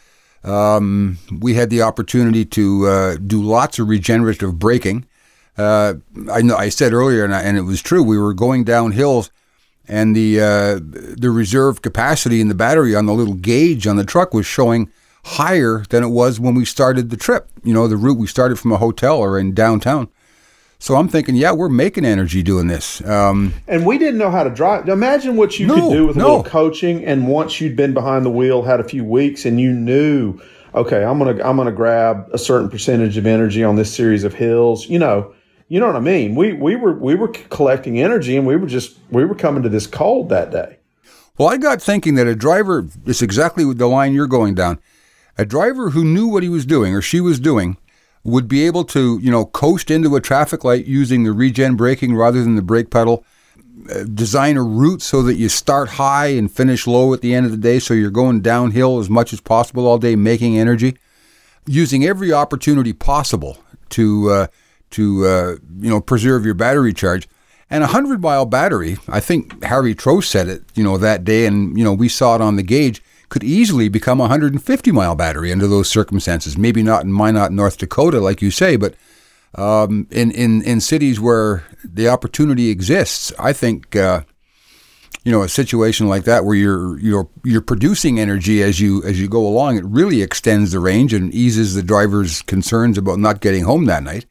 um, 0.43 1.17
we 1.39 1.55
had 1.55 1.69
the 1.69 1.81
opportunity 1.81 2.45
to 2.45 2.87
uh, 2.87 3.17
do 3.17 3.41
lots 3.41 3.79
of 3.79 3.89
regenerative 3.89 4.57
braking. 4.57 5.05
Uh, 5.57 5.95
I 6.31 6.41
know 6.41 6.55
I 6.55 6.69
said 6.69 6.93
earlier, 6.93 7.25
and, 7.25 7.35
I, 7.35 7.41
and, 7.41 7.57
it 7.57 7.63
was 7.63 7.81
true. 7.81 8.01
We 8.01 8.17
were 8.17 8.33
going 8.33 8.63
down 8.63 8.93
hills, 8.93 9.29
and 9.87 10.15
the 10.15 10.39
uh, 10.39 10.79
the 10.81 11.29
reserve 11.29 11.81
capacity 11.81 12.39
in 12.39 12.47
the 12.47 12.55
battery 12.55 12.95
on 12.95 13.05
the 13.05 13.13
little 13.13 13.33
gauge 13.33 13.85
on 13.85 13.97
the 13.97 14.05
truck 14.05 14.33
was 14.33 14.45
showing 14.45 14.89
higher 15.25 15.83
than 15.89 16.03
it 16.03 16.09
was 16.09 16.39
when 16.39 16.55
we 16.55 16.63
started 16.63 17.09
the 17.09 17.17
trip. 17.17 17.49
You 17.63 17.73
know, 17.73 17.87
the 17.87 17.97
route 17.97 18.17
we 18.17 18.27
started 18.27 18.57
from 18.57 18.71
a 18.71 18.77
hotel 18.77 19.17
or 19.17 19.37
in 19.37 19.53
downtown. 19.53 20.09
So 20.81 20.95
I'm 20.95 21.07
thinking, 21.07 21.35
yeah, 21.35 21.51
we're 21.51 21.69
making 21.69 22.05
energy 22.05 22.41
doing 22.41 22.65
this. 22.65 23.05
Um, 23.05 23.53
and 23.67 23.85
we 23.85 23.99
didn't 23.99 24.17
know 24.17 24.31
how 24.31 24.43
to 24.43 24.49
drive. 24.49 24.89
Imagine 24.89 25.35
what 25.35 25.59
you 25.59 25.67
no, 25.67 25.75
could 25.75 25.93
do 25.93 26.07
with 26.07 26.17
a 26.17 26.19
little 26.19 26.43
coaching. 26.43 27.05
And 27.05 27.27
once 27.27 27.61
you'd 27.61 27.75
been 27.75 27.93
behind 27.93 28.25
the 28.25 28.31
wheel, 28.31 28.63
had 28.63 28.79
a 28.79 28.83
few 28.83 29.03
weeks, 29.03 29.45
and 29.45 29.61
you 29.61 29.73
knew, 29.73 30.41
okay, 30.73 31.03
I'm 31.03 31.19
gonna 31.19 31.39
I'm 31.43 31.55
gonna 31.55 31.71
grab 31.71 32.27
a 32.33 32.39
certain 32.39 32.67
percentage 32.67 33.15
of 33.15 33.27
energy 33.27 33.63
on 33.63 33.75
this 33.75 33.93
series 33.93 34.23
of 34.23 34.33
hills. 34.33 34.89
You 34.89 34.97
know, 34.97 35.35
you 35.67 35.79
know 35.79 35.85
what 35.85 35.95
I 35.95 35.99
mean. 35.99 36.33
We 36.33 36.53
we 36.53 36.75
were 36.75 36.93
we 36.93 37.13
were 37.13 37.27
collecting 37.27 38.01
energy, 38.01 38.35
and 38.35 38.47
we 38.47 38.55
were 38.55 38.65
just 38.65 38.97
we 39.11 39.23
were 39.23 39.35
coming 39.35 39.61
to 39.61 39.69
this 39.69 39.85
cold 39.85 40.29
that 40.29 40.49
day. 40.49 40.79
Well, 41.37 41.47
I 41.47 41.57
got 41.57 41.79
thinking 41.79 42.15
that 42.15 42.25
a 42.25 42.35
driver 42.35 42.87
is 43.05 43.21
exactly 43.21 43.71
the 43.71 43.85
line 43.85 44.13
you're 44.13 44.25
going 44.25 44.55
down. 44.55 44.79
A 45.37 45.45
driver 45.45 45.91
who 45.91 46.03
knew 46.03 46.25
what 46.25 46.41
he 46.41 46.49
was 46.49 46.65
doing 46.65 46.95
or 46.95 47.03
she 47.03 47.21
was 47.21 47.39
doing 47.39 47.77
would 48.23 48.47
be 48.47 48.65
able 48.65 48.83
to, 48.85 49.19
you 49.19 49.31
know, 49.31 49.45
coast 49.45 49.89
into 49.89 50.15
a 50.15 50.21
traffic 50.21 50.63
light 50.63 50.85
using 50.85 51.23
the 51.23 51.31
regen 51.31 51.75
braking 51.75 52.15
rather 52.15 52.43
than 52.43 52.55
the 52.55 52.61
brake 52.61 52.89
pedal. 52.89 53.25
Uh, 53.89 54.03
design 54.03 54.57
a 54.57 54.63
route 54.63 55.01
so 55.01 55.23
that 55.23 55.35
you 55.35 55.49
start 55.49 55.89
high 55.89 56.27
and 56.27 56.51
finish 56.51 56.85
low 56.85 57.13
at 57.13 57.21
the 57.21 57.33
end 57.33 57.45
of 57.45 57.51
the 57.51 57.57
day, 57.57 57.79
so 57.79 57.93
you're 57.95 58.11
going 58.11 58.41
downhill 58.41 58.99
as 58.99 59.09
much 59.09 59.33
as 59.33 59.41
possible 59.41 59.87
all 59.87 59.97
day, 59.97 60.15
making 60.15 60.57
energy. 60.57 60.97
Using 61.65 62.05
every 62.05 62.31
opportunity 62.31 62.93
possible 62.93 63.57
to 63.89 64.29
uh, 64.29 64.47
to 64.91 65.25
uh, 65.25 65.55
you 65.79 65.89
know 65.89 66.01
preserve 66.01 66.45
your 66.45 66.53
battery 66.53 66.93
charge. 66.93 67.27
And 67.69 67.83
a 67.83 67.87
hundred 67.87 68.21
mile 68.21 68.45
battery, 68.45 68.97
I 69.07 69.19
think 69.19 69.63
Harry 69.63 69.95
Trost 69.95 70.25
said 70.25 70.49
it, 70.49 70.63
you 70.75 70.83
know, 70.83 70.97
that 70.97 71.23
day, 71.23 71.45
and 71.45 71.77
you 71.77 71.83
know 71.83 71.93
we 71.93 72.09
saw 72.09 72.35
it 72.35 72.41
on 72.41 72.55
the 72.55 72.63
gauge 72.63 73.01
could 73.31 73.43
easily 73.45 73.87
become 73.87 74.19
a 74.19 74.23
150 74.23 74.91
mile 74.91 75.15
battery 75.15 75.53
under 75.53 75.65
those 75.65 75.89
circumstances. 75.89 76.57
Maybe 76.57 76.83
not 76.83 77.05
in 77.05 77.13
Minot, 77.13 77.53
North 77.53 77.77
Dakota, 77.77 78.19
like 78.19 78.41
you 78.41 78.51
say, 78.51 78.75
but 78.75 78.93
um, 79.55 80.05
in, 80.11 80.31
in, 80.31 80.61
in 80.63 80.81
cities 80.81 81.17
where 81.17 81.63
the 81.81 82.09
opportunity 82.09 82.69
exists, 82.69 83.31
I 83.39 83.53
think, 83.53 83.95
uh, 83.95 84.23
you 85.23 85.31
know, 85.31 85.43
a 85.43 85.49
situation 85.49 86.09
like 86.09 86.25
that 86.25 86.43
where 86.43 86.55
you're, 86.55 86.99
you're, 86.99 87.29
you're 87.45 87.61
producing 87.61 88.19
energy 88.19 88.61
as 88.61 88.81
you, 88.81 89.01
as 89.03 89.17
you 89.17 89.29
go 89.29 89.47
along, 89.47 89.77
it 89.77 89.85
really 89.85 90.21
extends 90.21 90.73
the 90.73 90.79
range 90.79 91.13
and 91.13 91.33
eases 91.33 91.73
the 91.73 91.83
driver's 91.83 92.41
concerns 92.41 92.97
about 92.97 93.19
not 93.19 93.39
getting 93.39 93.63
home 93.63 93.85
that 93.85 94.03
night. 94.03 94.25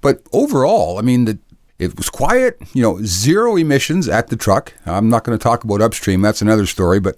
But 0.00 0.22
overall, 0.32 0.98
I 0.98 1.02
mean, 1.02 1.26
the, 1.26 1.38
it 1.78 1.96
was 1.96 2.10
quiet, 2.10 2.60
you 2.72 2.82
know, 2.82 2.98
zero 3.04 3.54
emissions 3.54 4.08
at 4.08 4.26
the 4.26 4.36
truck. 4.36 4.72
I'm 4.86 5.08
not 5.08 5.22
going 5.22 5.38
to 5.38 5.42
talk 5.42 5.62
about 5.62 5.80
upstream, 5.80 6.20
that's 6.20 6.42
another 6.42 6.66
story, 6.66 6.98
but 6.98 7.16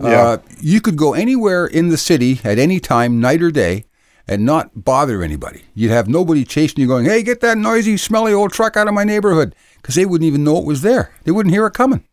yeah. 0.00 0.22
Uh, 0.22 0.38
you 0.60 0.80
could 0.80 0.96
go 0.96 1.14
anywhere 1.14 1.66
in 1.66 1.88
the 1.88 1.96
city 1.96 2.40
at 2.44 2.58
any 2.58 2.80
time, 2.80 3.20
night 3.20 3.42
or 3.42 3.50
day, 3.50 3.84
and 4.28 4.44
not 4.44 4.84
bother 4.84 5.22
anybody. 5.22 5.62
You'd 5.74 5.90
have 5.90 6.08
nobody 6.08 6.44
chasing 6.44 6.80
you 6.80 6.86
going, 6.86 7.04
hey, 7.04 7.22
get 7.22 7.40
that 7.40 7.58
noisy, 7.58 7.96
smelly 7.96 8.32
old 8.32 8.52
truck 8.52 8.76
out 8.76 8.88
of 8.88 8.94
my 8.94 9.04
neighborhood, 9.04 9.54
because 9.76 9.94
they 9.94 10.04
wouldn't 10.06 10.26
even 10.26 10.44
know 10.44 10.58
it 10.58 10.64
was 10.64 10.82
there. 10.82 11.12
They 11.24 11.32
wouldn't 11.32 11.54
hear 11.54 11.66
it 11.66 11.74
coming. 11.74 12.04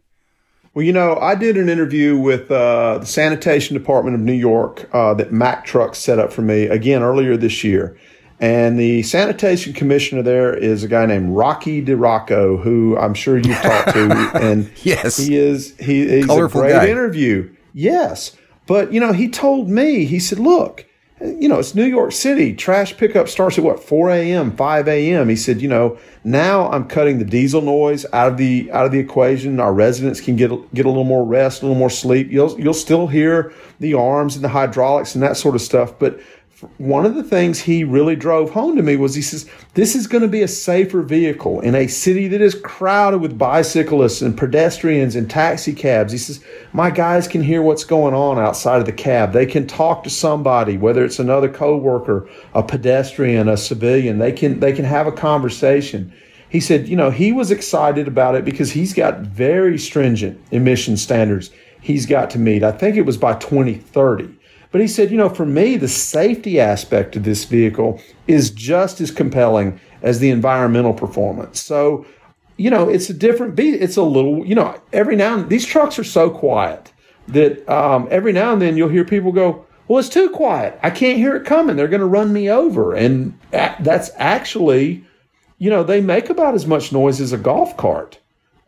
Well, 0.74 0.84
you 0.84 0.94
know, 0.94 1.18
I 1.18 1.36
did 1.36 1.56
an 1.58 1.70
interview 1.70 2.18
with 2.18 2.50
uh, 2.50 2.98
the 3.00 3.06
Sanitation 3.06 3.78
Department 3.78 4.16
of 4.16 4.22
New 4.22 4.34
York 4.34 4.90
uh, 4.92 5.14
that 5.16 5.32
Mack 5.32 5.66
Trucks 5.66 6.00
set 6.00 6.18
up 6.18 6.34
for 6.34 6.42
me 6.42 6.64
again 6.64 7.04
earlier 7.04 7.38
this 7.38 7.64
year. 7.64 7.96
And 8.40 8.80
the 8.80 9.04
sanitation 9.04 9.74
commissioner 9.74 10.24
there 10.24 10.54
is 10.54 10.84
a 10.84 10.88
guy 10.88 11.06
named 11.06 11.36
Rocky 11.36 11.84
DiRico, 11.84 12.62
who 12.62 12.98
I'm 12.98 13.14
sure 13.14 13.38
you've 13.38 13.56
talked 13.58 13.94
to. 13.94 14.32
And 14.42 14.70
yes, 14.84 15.18
he 15.18 15.38
is 15.38 15.78
he, 15.78 16.10
he's 16.10 16.26
Colorful 16.26 16.62
a 16.62 16.64
great 16.64 16.74
guy. 16.74 16.88
interview. 16.88 17.54
Yes. 17.74 18.36
But, 18.66 18.94
you 18.94 19.00
know, 19.00 19.12
he 19.12 19.28
told 19.28 19.70
me, 19.70 20.06
he 20.06 20.20
said, 20.20 20.40
look, 20.40 20.86
you 21.22 21.48
know, 21.48 21.60
it's 21.60 21.76
New 21.76 21.86
York 21.86 22.12
City. 22.12 22.54
Trash 22.54 22.98
pickup 22.98 23.30
starts 23.30 23.58
at 23.58 23.64
what, 23.64 23.82
4 23.82 24.10
a.m., 24.12 24.56
5 24.56 24.88
a.m. 24.88 25.30
He 25.30 25.36
said, 25.36 25.62
you 25.62 25.70
know, 25.70 25.98
now 26.24 26.70
I'm 26.70 26.86
cutting 26.86 27.20
the 27.20 27.26
diesel 27.26 27.62
noise 27.62 28.06
out 28.12 28.32
of 28.32 28.38
the 28.38 28.70
out 28.72 28.86
of 28.86 28.92
the 28.92 29.00
equation. 29.00 29.60
Our 29.60 29.74
residents 29.74 30.20
can 30.20 30.36
get 30.36 30.50
get 30.74 30.86
a 30.86 30.90
little 30.90 31.04
more 31.06 31.24
rest, 31.24 31.62
a 31.62 31.66
little 31.66 31.80
more 31.80 31.90
sleep. 31.90 32.30
You'll 32.30 32.60
you'll 32.60 32.74
still 32.74 33.08
hear 33.08 33.54
the 33.80 33.94
arms 33.94 34.36
and 34.36 34.44
the 34.44 34.50
hydraulics 34.50 35.16
and 35.16 35.24
that 35.24 35.38
sort 35.38 35.56
of 35.56 35.62
stuff, 35.62 35.98
but 35.98 36.20
one 36.78 37.06
of 37.06 37.16
the 37.16 37.24
things 37.24 37.60
he 37.60 37.84
really 37.84 38.16
drove 38.16 38.52
home 38.52 38.76
to 38.76 38.82
me 38.82 38.96
was 38.96 39.16
he 39.16 39.22
says, 39.22 39.50
This 39.74 39.96
is 39.96 40.08
going 40.08 40.22
to 40.22 40.28
be 40.28 40.42
a 40.42 40.48
safer 40.48 41.02
vehicle 41.02 41.60
in 41.62 41.76
a 41.76 41.88
city 41.88 42.28
that 42.30 42.42
is 42.42 42.56
crowded 42.56 43.20
with 43.20 43.38
bicyclists 43.38 44.22
and 44.22 44.38
pedestrians 44.38 45.16
and 45.16 45.30
taxi 45.30 45.74
cabs. 45.74 46.12
He 46.12 46.18
says, 46.18 46.44
My 46.72 46.90
guys 46.90 47.28
can 47.28 47.42
hear 47.42 47.62
what's 47.62 47.84
going 47.84 48.14
on 48.14 48.40
outside 48.40 48.80
of 48.80 48.86
the 48.86 48.92
cab. 48.92 49.34
They 49.34 49.46
can 49.46 49.68
talk 49.68 50.04
to 50.04 50.10
somebody, 50.10 50.78
whether 50.78 51.04
it's 51.06 51.20
another 51.20 51.50
coworker, 51.50 52.28
a 52.54 52.64
pedestrian, 52.64 53.48
a 53.48 53.58
civilian. 53.58 54.20
They 54.20 54.32
can 54.32 54.60
they 54.60 54.74
can 54.74 54.86
have 54.86 55.08
a 55.08 55.12
conversation. 55.12 56.14
he 56.50 56.60
said, 56.60 56.88
you 56.88 56.96
know, 56.96 57.10
he 57.10 57.32
was 57.32 57.52
excited 57.52 58.08
about 58.08 58.36
it 58.36 58.46
because 58.46 58.72
he's 58.72 58.94
got 58.94 59.20
very 59.20 59.78
stringent 59.78 60.40
emission 60.52 60.98
standards 60.98 61.52
he's 61.84 62.06
got 62.06 62.30
to 62.32 62.40
meet. 62.40 62.64
I 62.64 62.72
think 62.72 62.96
it 62.96 63.06
was 63.06 63.18
by 63.18 63.36
2030. 63.36 64.34
But 64.74 64.82
he 64.82 64.88
said, 64.88 65.12
you 65.12 65.18
know, 65.18 65.30
for 65.30 65.46
me, 65.46 65.78
the 65.78 65.88
safety 65.88 66.60
aspect 66.60 67.16
of 67.16 67.24
this 67.24 67.46
vehicle 67.46 68.02
is 68.28 68.50
just 68.50 69.00
as 69.02 69.12
compelling 69.12 69.80
as 70.02 70.18
the 70.18 70.32
environmental 70.32 70.96
performance. 70.96 71.62
So, 71.62 72.08
you 72.58 72.72
know, 72.72 72.90
it's 72.90 73.08
a 73.08 73.14
different 73.14 73.56
beat. 73.56 73.76
It's 73.76 73.98
a 73.98 74.02
little, 74.02 74.44
you 74.44 74.56
know, 74.56 74.82
every 74.92 75.16
now 75.16 75.36
and 75.36 75.48
these 75.48 75.64
trucks 75.64 76.00
are 76.00 76.04
so 76.04 76.32
quiet 76.32 76.92
that 77.28 77.70
um, 77.70 78.08
every 78.10 78.34
now 78.34 78.52
and 78.52 78.60
then 78.60 78.76
you'll 78.76 78.90
hear 78.90 79.06
people 79.06 79.32
go, 79.32 79.64
well, 79.88 80.00
it's 80.00 80.10
too 80.10 80.32
quiet. 80.32 80.80
I 80.82 80.90
can't 80.90 81.20
hear 81.20 81.36
it 81.36 81.46
coming. 81.46 81.76
They're 81.76 81.88
going 81.88 82.00
to 82.00 82.08
run 82.08 82.34
me 82.34 82.50
over. 82.50 82.96
And 82.96 83.38
that's 83.52 84.10
actually, 84.16 85.06
you 85.60 85.70
know, 85.70 85.84
they 85.84 86.02
make 86.02 86.32
about 86.32 86.56
as 86.56 86.66
much 86.66 86.92
noise 86.92 87.22
as 87.22 87.32
a 87.32 87.38
golf 87.38 87.78
cart. 87.78 88.18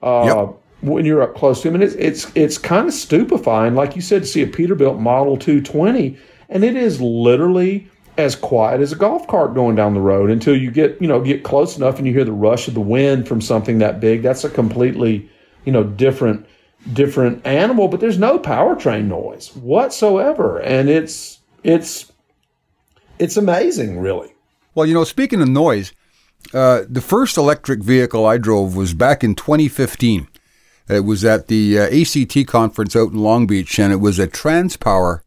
Uh, 0.04 0.24
yep 0.26 0.62
when 0.82 1.06
you're 1.06 1.22
up 1.22 1.36
close 1.36 1.62
to 1.62 1.68
him. 1.68 1.76
And 1.76 1.84
it's 1.84 1.96
it's 1.96 2.32
it's 2.36 2.58
kind 2.58 2.88
of 2.88 2.94
stupefying, 2.94 3.76
like 3.76 3.96
you 3.96 4.02
said, 4.02 4.24
to 4.24 4.28
see 4.28 4.42
a 4.42 4.48
Peterbilt 4.48 5.00
Model 5.00 5.38
220, 5.38 6.18
and 6.50 6.64
it 6.64 6.76
is 6.76 7.02
literally 7.02 7.90
as 8.18 8.36
quiet 8.36 8.80
as 8.80 8.94
a 8.94 8.96
golf 8.96 9.28
cart 9.28 9.54
going 9.54 9.76
down 9.76 9.94
the 9.94 10.00
road 10.00 10.30
until 10.30 10.56
you 10.56 10.72
get 10.72 11.02
you 11.02 11.08
know 11.08 11.22
get 11.22 11.44
close 11.44 11.78
enough 11.78 11.98
and 11.98 12.08
you 12.08 12.14
hear 12.14 12.24
the 12.24 12.32
rush 12.32 12.68
of 12.68 12.74
the 12.74 12.82
wind 12.82 13.28
from 13.28 13.42
something 13.42 13.80
that 13.80 14.00
big. 14.00 14.22
That's 14.22 14.44
a 14.44 14.50
completely 14.50 15.30
you 15.66 15.72
know 15.72 15.84
different 15.84 16.46
different 16.94 17.46
animal, 17.46 17.88
but 17.88 18.00
there's 18.00 18.20
no 18.20 18.38
powertrain 18.38 19.06
noise 19.06 19.56
whatsoever, 19.56 20.60
and 20.60 20.90
it's 20.90 21.40
it's 21.64 22.12
it's 23.20 23.38
amazing, 23.38 24.00
really. 24.00 24.34
Well, 24.74 24.86
you 24.86 24.94
know, 24.94 25.04
speaking 25.04 25.42
of 25.42 25.48
noise, 25.48 25.94
uh, 26.54 26.82
the 26.88 27.02
first 27.02 27.38
electric 27.38 27.82
vehicle 27.82 28.26
I 28.26 28.38
drove 28.38 28.76
was 28.76 28.94
back 28.94 29.24
in 29.24 29.36
2015. 29.36 30.28
It 30.88 31.06
was 31.06 31.26
at 31.26 31.48
the 31.48 31.80
uh, 31.80 31.84
ACT 31.84 32.48
conference 32.48 32.96
out 32.96 33.12
in 33.12 33.18
Long 33.18 33.48
Beach, 33.48 33.80
and 33.80 33.92
it 33.92 33.98
was 33.98 34.20
a 34.20 34.28
Transpower 34.28 35.22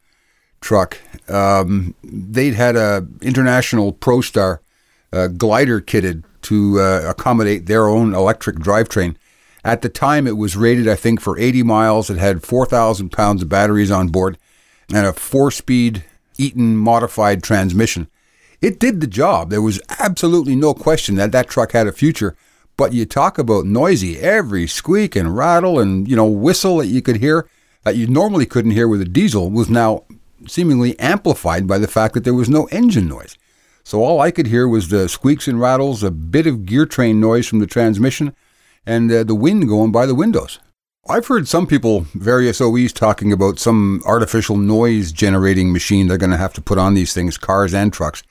truck. 0.60 0.98
Um, 1.28 1.94
they'd 2.02 2.54
had 2.54 2.76
a 2.76 3.06
international 3.20 3.92
ProStar 3.92 4.60
uh, 5.12 5.28
glider 5.28 5.80
kitted 5.80 6.24
to 6.42 6.80
uh, 6.80 7.02
accommodate 7.08 7.66
their 7.66 7.88
own 7.88 8.14
electric 8.14 8.56
drivetrain. 8.56 9.16
At 9.64 9.82
the 9.82 9.88
time, 9.88 10.26
it 10.26 10.36
was 10.36 10.56
rated, 10.56 10.88
I 10.88 10.94
think, 10.94 11.20
for 11.20 11.38
80 11.38 11.64
miles. 11.64 12.10
It 12.10 12.18
had 12.18 12.44
4,000 12.44 13.10
pounds 13.10 13.42
of 13.42 13.48
batteries 13.48 13.90
on 13.90 14.08
board 14.08 14.38
and 14.92 15.06
a 15.06 15.12
four-speed 15.12 16.04
Eaton 16.38 16.76
modified 16.76 17.42
transmission. 17.42 18.08
It 18.60 18.78
did 18.78 19.00
the 19.00 19.06
job. 19.06 19.50
There 19.50 19.62
was 19.62 19.80
absolutely 19.98 20.56
no 20.56 20.74
question 20.74 21.16
that 21.16 21.32
that 21.32 21.48
truck 21.48 21.72
had 21.72 21.86
a 21.86 21.92
future. 21.92 22.36
But 22.78 22.94
you 22.94 23.04
talk 23.04 23.36
about 23.38 23.66
noisy, 23.66 24.18
every 24.18 24.66
squeak 24.66 25.16
and 25.16 25.36
rattle 25.36 25.78
and, 25.78 26.08
you 26.08 26.16
know, 26.16 26.26
whistle 26.26 26.78
that 26.78 26.86
you 26.86 27.02
could 27.02 27.16
hear 27.16 27.46
that 27.82 27.96
you 27.96 28.06
normally 28.06 28.46
couldn't 28.46 28.70
hear 28.70 28.86
with 28.86 29.02
a 29.02 29.04
diesel 29.04 29.50
was 29.50 29.68
now 29.68 30.04
seemingly 30.46 30.98
amplified 31.00 31.66
by 31.66 31.78
the 31.78 31.88
fact 31.88 32.14
that 32.14 32.22
there 32.22 32.34
was 32.34 32.48
no 32.48 32.66
engine 32.66 33.08
noise. 33.08 33.36
So 33.82 34.04
all 34.04 34.20
I 34.20 34.30
could 34.30 34.46
hear 34.46 34.68
was 34.68 34.88
the 34.88 35.08
squeaks 35.08 35.48
and 35.48 35.60
rattles, 35.60 36.02
a 36.04 36.10
bit 36.12 36.46
of 36.46 36.66
gear 36.66 36.86
train 36.86 37.20
noise 37.20 37.48
from 37.48 37.58
the 37.58 37.66
transmission, 37.66 38.32
and 38.86 39.10
uh, 39.10 39.24
the 39.24 39.34
wind 39.34 39.68
going 39.68 39.90
by 39.90 40.06
the 40.06 40.14
windows. 40.14 40.60
I've 41.08 41.26
heard 41.26 41.48
some 41.48 41.66
people, 41.66 42.02
various 42.14 42.60
OEs, 42.60 42.92
talking 42.92 43.32
about 43.32 43.58
some 43.58 44.02
artificial 44.04 44.56
noise 44.56 45.10
generating 45.10 45.72
machine 45.72 46.06
they're 46.06 46.18
going 46.18 46.30
to 46.30 46.36
have 46.36 46.52
to 46.54 46.60
put 46.60 46.78
on 46.78 46.94
these 46.94 47.14
things, 47.14 47.38
cars 47.38 47.74
and 47.74 47.92
trucks. 47.92 48.22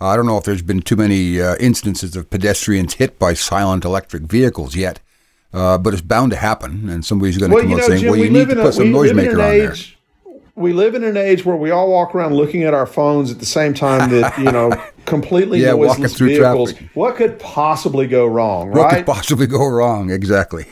I 0.00 0.14
don't 0.16 0.26
know 0.26 0.36
if 0.36 0.44
there's 0.44 0.62
been 0.62 0.82
too 0.82 0.96
many 0.96 1.40
uh, 1.40 1.56
instances 1.58 2.16
of 2.16 2.28
pedestrians 2.28 2.94
hit 2.94 3.18
by 3.18 3.32
silent 3.34 3.84
electric 3.84 4.24
vehicles 4.24 4.76
yet, 4.76 5.00
uh, 5.54 5.78
but 5.78 5.94
it's 5.94 6.02
bound 6.02 6.32
to 6.32 6.36
happen, 6.36 6.90
and 6.90 7.04
somebody's 7.04 7.38
going 7.38 7.50
to 7.50 7.54
well, 7.54 7.64
come 7.64 7.72
out 7.72 7.78
know, 7.78 7.86
saying, 7.88 8.00
Jim, 8.02 8.10
"Well, 8.10 8.20
you 8.20 8.30
need 8.30 8.48
to 8.50 8.56
put 8.56 8.66
a, 8.66 8.72
some 8.72 8.86
noisemaker 8.86 9.32
on 9.32 9.38
there." 9.38 9.74
We 10.54 10.72
live 10.72 10.94
in 10.94 11.04
an 11.04 11.16
age 11.18 11.44
where 11.44 11.56
we 11.56 11.70
all 11.70 11.90
walk 11.90 12.14
around 12.14 12.34
looking 12.34 12.62
at 12.64 12.72
our 12.72 12.86
phones 12.86 13.30
at 13.30 13.38
the 13.38 13.46
same 13.46 13.74
time 13.74 14.10
that 14.10 14.36
you 14.38 14.44
know 14.52 14.70
completely 15.06 15.60
yeah, 15.60 15.72
noiseless 15.72 16.18
vehicles. 16.18 16.72
Traffic. 16.72 16.90
What 16.94 17.16
could 17.16 17.38
possibly 17.38 18.06
go 18.06 18.26
wrong? 18.26 18.72
What 18.72 18.94
could 18.94 19.06
possibly 19.06 19.46
go 19.46 19.66
wrong? 19.66 20.10
Exactly. 20.10 20.66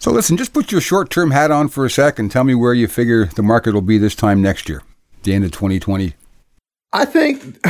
So 0.00 0.10
listen, 0.10 0.36
just 0.36 0.52
put 0.52 0.72
your 0.72 0.80
short-term 0.80 1.30
hat 1.30 1.50
on 1.52 1.68
for 1.68 1.86
a 1.86 1.90
sec 1.90 2.18
and 2.18 2.30
tell 2.30 2.42
me 2.42 2.56
where 2.56 2.74
you 2.74 2.88
figure 2.88 3.26
the 3.26 3.42
market 3.42 3.72
will 3.72 3.82
be 3.82 3.98
this 3.98 4.16
time 4.16 4.42
next 4.42 4.68
year, 4.68 4.82
the 5.22 5.32
end 5.32 5.44
of 5.44 5.52
2020. 5.52 6.14
I 6.92 7.04
think 7.04 7.64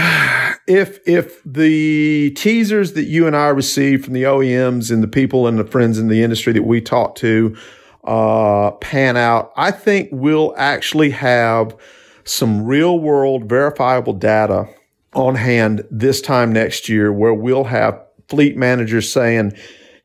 if 0.66 1.00
if 1.06 1.42
the 1.44 2.30
teasers 2.32 2.92
that 2.92 3.04
you 3.04 3.26
and 3.26 3.36
I 3.36 3.48
receive 3.48 4.04
from 4.04 4.14
the 4.14 4.22
OEMs 4.22 4.90
and 4.90 5.02
the 5.02 5.08
people 5.08 5.46
and 5.46 5.58
the 5.58 5.64
friends 5.64 5.98
in 5.98 6.08
the 6.08 6.22
industry 6.22 6.52
that 6.52 6.62
we 6.62 6.80
talk 6.80 7.14
to 7.16 7.56
uh, 8.04 8.72
pan 8.72 9.16
out, 9.16 9.52
I 9.56 9.70
think 9.70 10.08
we'll 10.12 10.54
actually 10.56 11.10
have 11.10 11.76
some 12.24 12.64
real 12.64 12.98
world 12.98 13.48
verifiable 13.48 14.12
data 14.12 14.68
on 15.14 15.34
hand 15.34 15.86
this 15.90 16.20
time 16.20 16.52
next 16.52 16.88
year 16.88 17.12
where 17.12 17.34
we'll 17.34 17.64
have 17.64 18.00
fleet 18.28 18.56
managers 18.56 19.12
saying, 19.12 19.52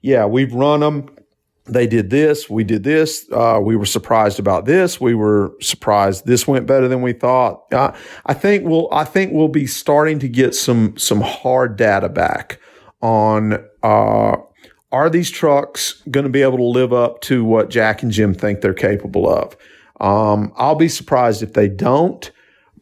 yeah, 0.01 0.25
we've 0.25 0.53
run 0.53 0.81
them 0.81 1.16
they 1.67 1.87
did 1.87 2.09
this, 2.09 2.49
we 2.49 2.63
did 2.63 2.83
this, 2.83 3.27
uh, 3.31 3.59
we 3.61 3.75
were 3.75 3.85
surprised 3.85 4.39
about 4.39 4.65
this, 4.65 4.99
we 4.99 5.15
were 5.15 5.53
surprised 5.61 6.25
this 6.25 6.47
went 6.47 6.65
better 6.65 6.87
than 6.87 7.01
we 7.01 7.13
thought. 7.13 7.71
Uh, 7.73 7.93
I 8.25 8.33
think 8.33 8.65
we'll, 8.65 8.87
I 8.91 9.03
think 9.03 9.33
we'll 9.33 9.47
be 9.47 9.67
starting 9.67 10.19
to 10.19 10.27
get 10.27 10.55
some 10.55 10.97
some 10.97 11.21
hard 11.21 11.77
data 11.77 12.09
back 12.09 12.59
on 13.01 13.63
uh, 13.83 14.37
are 14.91 15.09
these 15.09 15.29
trucks 15.29 16.01
going 16.09 16.23
to 16.23 16.29
be 16.29 16.41
able 16.41 16.57
to 16.57 16.63
live 16.63 16.93
up 16.93 17.21
to 17.21 17.43
what 17.43 17.69
Jack 17.69 18.03
and 18.03 18.11
Jim 18.11 18.33
think 18.33 18.61
they're 18.61 18.73
capable 18.73 19.29
of? 19.29 19.55
Um, 19.99 20.53
I'll 20.55 20.75
be 20.75 20.87
surprised 20.87 21.43
if 21.43 21.53
they 21.53 21.67
don't. 21.67 22.31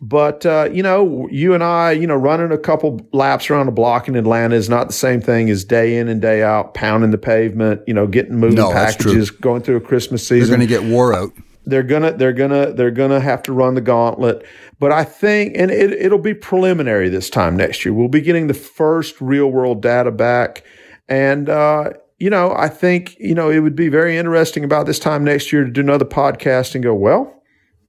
But 0.02 0.46
uh, 0.46 0.70
you 0.72 0.84
know, 0.84 1.28
you 1.32 1.54
and 1.54 1.64
I, 1.64 1.92
you 1.92 2.06
know, 2.06 2.16
running 2.16 2.52
a 2.52 2.58
couple 2.58 3.08
laps 3.14 3.50
around 3.50 3.68
a 3.68 3.72
block 3.72 4.08
in 4.08 4.16
Atlanta 4.16 4.56
is 4.56 4.70
not 4.70 4.88
the 4.88 4.94
same 4.94 5.22
thing 5.22 5.50
as 5.50 5.64
day 5.64 5.98
in 5.98 6.08
and 6.08 6.22
day 6.22 6.44
out 6.44 6.74
pounding 6.74 7.12
the 7.12 7.18
pavement. 7.18 7.82
You 7.88 7.94
know, 7.94 8.06
getting 8.06 8.36
moving 8.36 8.58
no, 8.58 8.72
packages, 8.72 9.32
going 9.32 9.62
through 9.62 9.78
a 9.78 9.82
Christmas 9.82 10.28
season. 10.28 10.50
They're 10.50 10.58
going 10.58 10.68
to 10.68 10.88
get 10.88 10.92
wore 10.92 11.14
out. 11.14 11.32
They're 11.68 11.84
gonna, 11.84 12.12
they're 12.14 12.34
gonna, 12.34 12.74
they're 12.74 12.92
gonna 12.92 13.20
have 13.20 13.42
to 13.44 13.54
run 13.54 13.74
the 13.74 13.82
gauntlet. 13.82 14.46
But 14.80 14.92
I 14.92 15.04
think, 15.04 15.54
and 15.56 15.72
it, 15.72 15.94
it'll 15.94 16.20
be 16.20 16.36
preliminary 16.36 17.10
this 17.10 17.30
time 17.30 17.58
next 17.58 17.84
year. 17.84 17.94
We'll 17.94 18.08
be 18.08 18.22
getting 18.22 18.48
the 18.48 18.54
first 18.54 19.20
real 19.20 19.48
world 19.48 19.82
data 19.82 20.12
back, 20.12 20.64
and 21.08 21.50
uh, 21.50 21.94
you 22.20 22.30
know, 22.30 22.54
I 22.56 22.70
think 22.70 23.18
you 23.20 23.34
know 23.34 23.50
it 23.50 23.60
would 23.60 23.76
be 23.76 23.90
very 23.90 24.16
interesting 24.16 24.64
about 24.64 24.86
this 24.86 25.00
time 25.00 25.24
next 25.24 25.52
year 25.52 25.64
to 25.64 25.72
do 25.72 25.82
another 25.82 26.06
podcast 26.06 26.76
and 26.76 26.84
go, 26.84 26.94
well, 26.94 27.36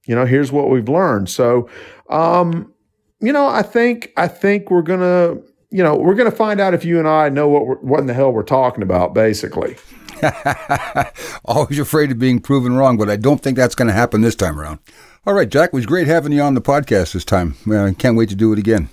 you 0.06 0.14
know, 0.14 0.24
here's 0.24 0.50
what 0.50 0.70
we've 0.70 0.88
learned. 0.88 1.28
So 1.28 1.68
um, 2.10 2.72
you 3.20 3.32
know, 3.32 3.46
I 3.46 3.62
think 3.62 4.12
I 4.16 4.28
think 4.28 4.70
we're 4.70 4.82
gonna, 4.82 5.36
you 5.70 5.82
know, 5.82 5.96
we're 5.96 6.14
gonna 6.14 6.30
find 6.30 6.60
out 6.60 6.74
if 6.74 6.84
you 6.84 6.98
and 6.98 7.08
I 7.08 7.28
know 7.28 7.48
what 7.48 7.82
what 7.84 8.00
in 8.00 8.06
the 8.06 8.14
hell 8.14 8.32
we're 8.32 8.42
talking 8.42 8.82
about, 8.82 9.14
basically. 9.14 9.76
Always 11.44 11.78
afraid 11.78 12.10
of 12.10 12.18
being 12.18 12.40
proven 12.40 12.74
wrong, 12.74 12.96
but 12.96 13.10
I 13.10 13.16
don't 13.16 13.42
think 13.42 13.56
that's 13.56 13.74
going 13.74 13.88
to 13.88 13.94
happen 13.94 14.22
this 14.22 14.34
time 14.34 14.58
around. 14.58 14.78
All 15.26 15.34
right, 15.34 15.48
Jack, 15.48 15.68
it 15.68 15.72
was 15.74 15.86
great 15.86 16.06
having 16.06 16.32
you 16.32 16.40
on 16.40 16.54
the 16.54 16.62
podcast 16.62 17.12
this 17.12 17.24
time. 17.24 17.56
I 17.70 17.92
can't 17.92 18.16
wait 18.16 18.28
to 18.30 18.34
do 18.34 18.52
it 18.52 18.58
again. 18.58 18.88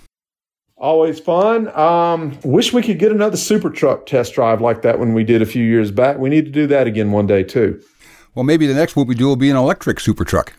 Always 0.76 1.20
fun. 1.20 1.70
Um, 1.78 2.38
wish 2.44 2.74
we 2.74 2.82
could 2.82 3.00
get 3.00 3.12
another 3.12 3.38
super 3.38 3.70
truck 3.70 4.06
test 4.06 4.34
drive 4.34 4.60
like 4.60 4.82
that 4.82 5.00
when 5.00 5.14
we 5.14 5.24
did 5.24 5.42
a 5.42 5.46
few 5.46 5.64
years 5.64 5.92
back. 5.92 6.18
We 6.18 6.30
need 6.30 6.46
to 6.46 6.52
do 6.52 6.68
that 6.68 6.88
again 6.88 7.12
one 7.12 7.28
day 7.28 7.44
too. 7.44 7.82
Well, 8.36 8.44
maybe 8.44 8.68
the 8.68 8.74
next 8.74 8.96
one 8.96 9.08
we 9.08 9.16
do 9.16 9.28
will 9.28 9.36
be 9.36 9.50
an 9.50 9.56
electric 9.56 10.00
super 10.00 10.26
truck. 10.26 10.54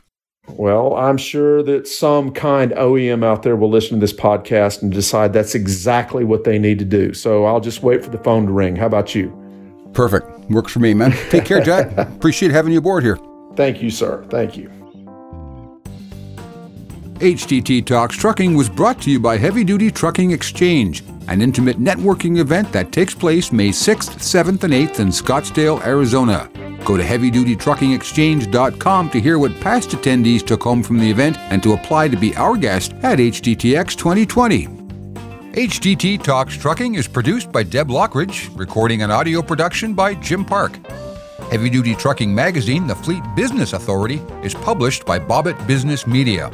Well, 0.49 0.95
I'm 0.95 1.17
sure 1.17 1.63
that 1.63 1.89
some 1.89 2.31
kind 2.31 2.73
OEM 2.73 3.25
out 3.25 3.43
there 3.43 3.57
will 3.57 3.71
listen 3.71 3.99
to 3.99 4.01
this 4.01 4.13
podcast 4.13 4.83
and 4.83 4.93
decide 4.93 5.33
that's 5.33 5.55
exactly 5.55 6.25
what 6.25 6.45
they 6.45 6.59
need 6.59 6.79
to 6.81 6.85
do. 6.85 7.15
So 7.15 7.45
I'll 7.45 7.61
just 7.61 7.83
wait 7.83 8.05
for 8.05 8.11
the 8.11 8.19
phone 8.19 8.47
to 8.47 8.53
ring. 8.53 8.77
How 8.77 8.87
about 8.87 9.15
you? 9.15 9.33
Perfect. 9.95 10.27
Works 10.51 10.73
for 10.73 10.81
me, 10.81 10.93
man. 10.93 11.13
Take 11.31 11.47
care, 11.47 11.63
Jack. 11.63 11.97
Appreciate 11.97 12.51
having 12.51 12.73
you 12.73 12.79
aboard 12.79 13.05
here. 13.05 13.19
Thank 13.57 13.83
you, 13.83 13.91
sir. 13.91 14.25
Thank 14.29 14.57
you. 14.57 14.71
HDT 17.15 17.87
Talks 17.87 18.17
Trucking 18.17 18.55
was 18.55 18.69
brought 18.69 19.01
to 19.03 19.11
you 19.11 19.21
by 19.21 19.39
Heavy 19.39 19.65
Duty 19.65 19.91
Trucking 19.91 20.33
Exchange, 20.33 21.05
an 21.29 21.41
intimate 21.41 21.79
networking 21.79 22.39
event 22.39 22.71
that 22.73 22.93
takes 22.93 23.15
place 23.15 23.53
May 23.53 23.71
6th, 23.71 24.17
7th, 24.19 24.65
and 24.65 24.75
8th 24.75 24.99
in 24.99 25.09
Scottsdale, 25.09 25.81
Arizona. 25.87 26.51
Go 26.85 26.99
to 26.99 27.03
heavydutytruckingexchange.com 27.03 29.11
to 29.11 29.21
hear 29.21 29.39
what 29.39 29.59
past 29.61 29.91
attendees 29.91 30.47
took 30.47 30.63
home 30.63 30.83
from 30.83 30.99
the 30.99 31.11
event 31.11 31.39
and 31.39 31.63
to 31.63 31.73
apply 31.73 32.09
to 32.09 32.17
be 32.17 32.37
our 32.37 32.57
guest 32.57 32.93
at 33.03 33.19
HDTX 33.19 33.97
2020. 33.97 34.67
HDT 35.55 36.23
Talks 36.23 36.57
Trucking 36.57 36.97
is 36.97 37.09
produced 37.09 37.51
by 37.53 37.63
Deb 37.63 37.89
Lockridge, 37.89 38.51
recording 38.59 39.03
and 39.03 39.13
audio 39.13 39.41
production 39.41 39.95
by 39.95 40.15
Jim 40.15 40.45
Park. 40.45 40.79
Heavy 41.51 41.71
Duty 41.71 41.95
Trucking 41.95 42.35
Magazine, 42.35 42.87
the 42.87 42.95
Fleet 42.95 43.23
Business 43.37 43.73
Authority, 43.73 44.21
is 44.43 44.53
published 44.53 45.07
by 45.07 45.19
Bobit 45.19 45.67
Business 45.67 46.07
Media. 46.07 46.51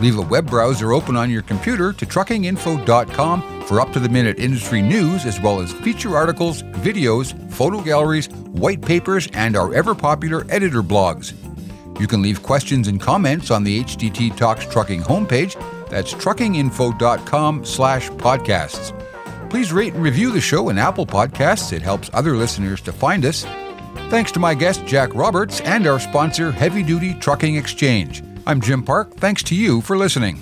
Leave 0.00 0.18
a 0.18 0.22
web 0.22 0.50
browser 0.50 0.92
open 0.92 1.16
on 1.16 1.30
your 1.30 1.42
computer 1.42 1.92
to 1.92 2.04
truckinginfo.com 2.04 3.62
for 3.62 3.80
up 3.80 3.92
to 3.92 4.00
the 4.00 4.08
minute 4.08 4.40
industry 4.40 4.82
news, 4.82 5.24
as 5.24 5.40
well 5.40 5.60
as 5.60 5.72
feature 5.72 6.16
articles, 6.16 6.64
videos, 6.64 7.32
photo 7.52 7.80
galleries, 7.80 8.28
white 8.54 8.80
papers, 8.80 9.28
and 9.34 9.56
our 9.56 9.74
ever 9.74 9.94
popular 9.94 10.46
editor 10.48 10.82
blogs. 10.82 11.34
You 12.00 12.06
can 12.06 12.22
leave 12.22 12.42
questions 12.42 12.88
and 12.88 13.00
comments 13.00 13.50
on 13.50 13.62
the 13.62 13.84
HDT 13.84 14.36
Talks 14.36 14.66
Trucking 14.66 15.02
homepage. 15.02 15.54
That's 15.88 16.12
truckinginfo.com 16.14 17.64
slash 17.64 18.10
podcasts. 18.10 18.98
Please 19.50 19.72
rate 19.72 19.94
and 19.94 20.02
review 20.02 20.32
the 20.32 20.40
show 20.40 20.68
in 20.70 20.78
Apple 20.78 21.06
Podcasts. 21.06 21.72
It 21.72 21.82
helps 21.82 22.10
other 22.12 22.36
listeners 22.36 22.80
to 22.82 22.92
find 22.92 23.24
us. 23.24 23.44
Thanks 24.08 24.32
to 24.32 24.40
my 24.40 24.54
guest, 24.54 24.84
Jack 24.86 25.14
Roberts, 25.14 25.60
and 25.60 25.86
our 25.86 26.00
sponsor, 26.00 26.50
Heavy 26.50 26.82
Duty 26.82 27.14
Trucking 27.14 27.54
Exchange. 27.56 28.24
I'm 28.46 28.60
Jim 28.60 28.82
Park. 28.82 29.14
Thanks 29.14 29.42
to 29.44 29.54
you 29.54 29.80
for 29.80 29.96
listening. 29.96 30.40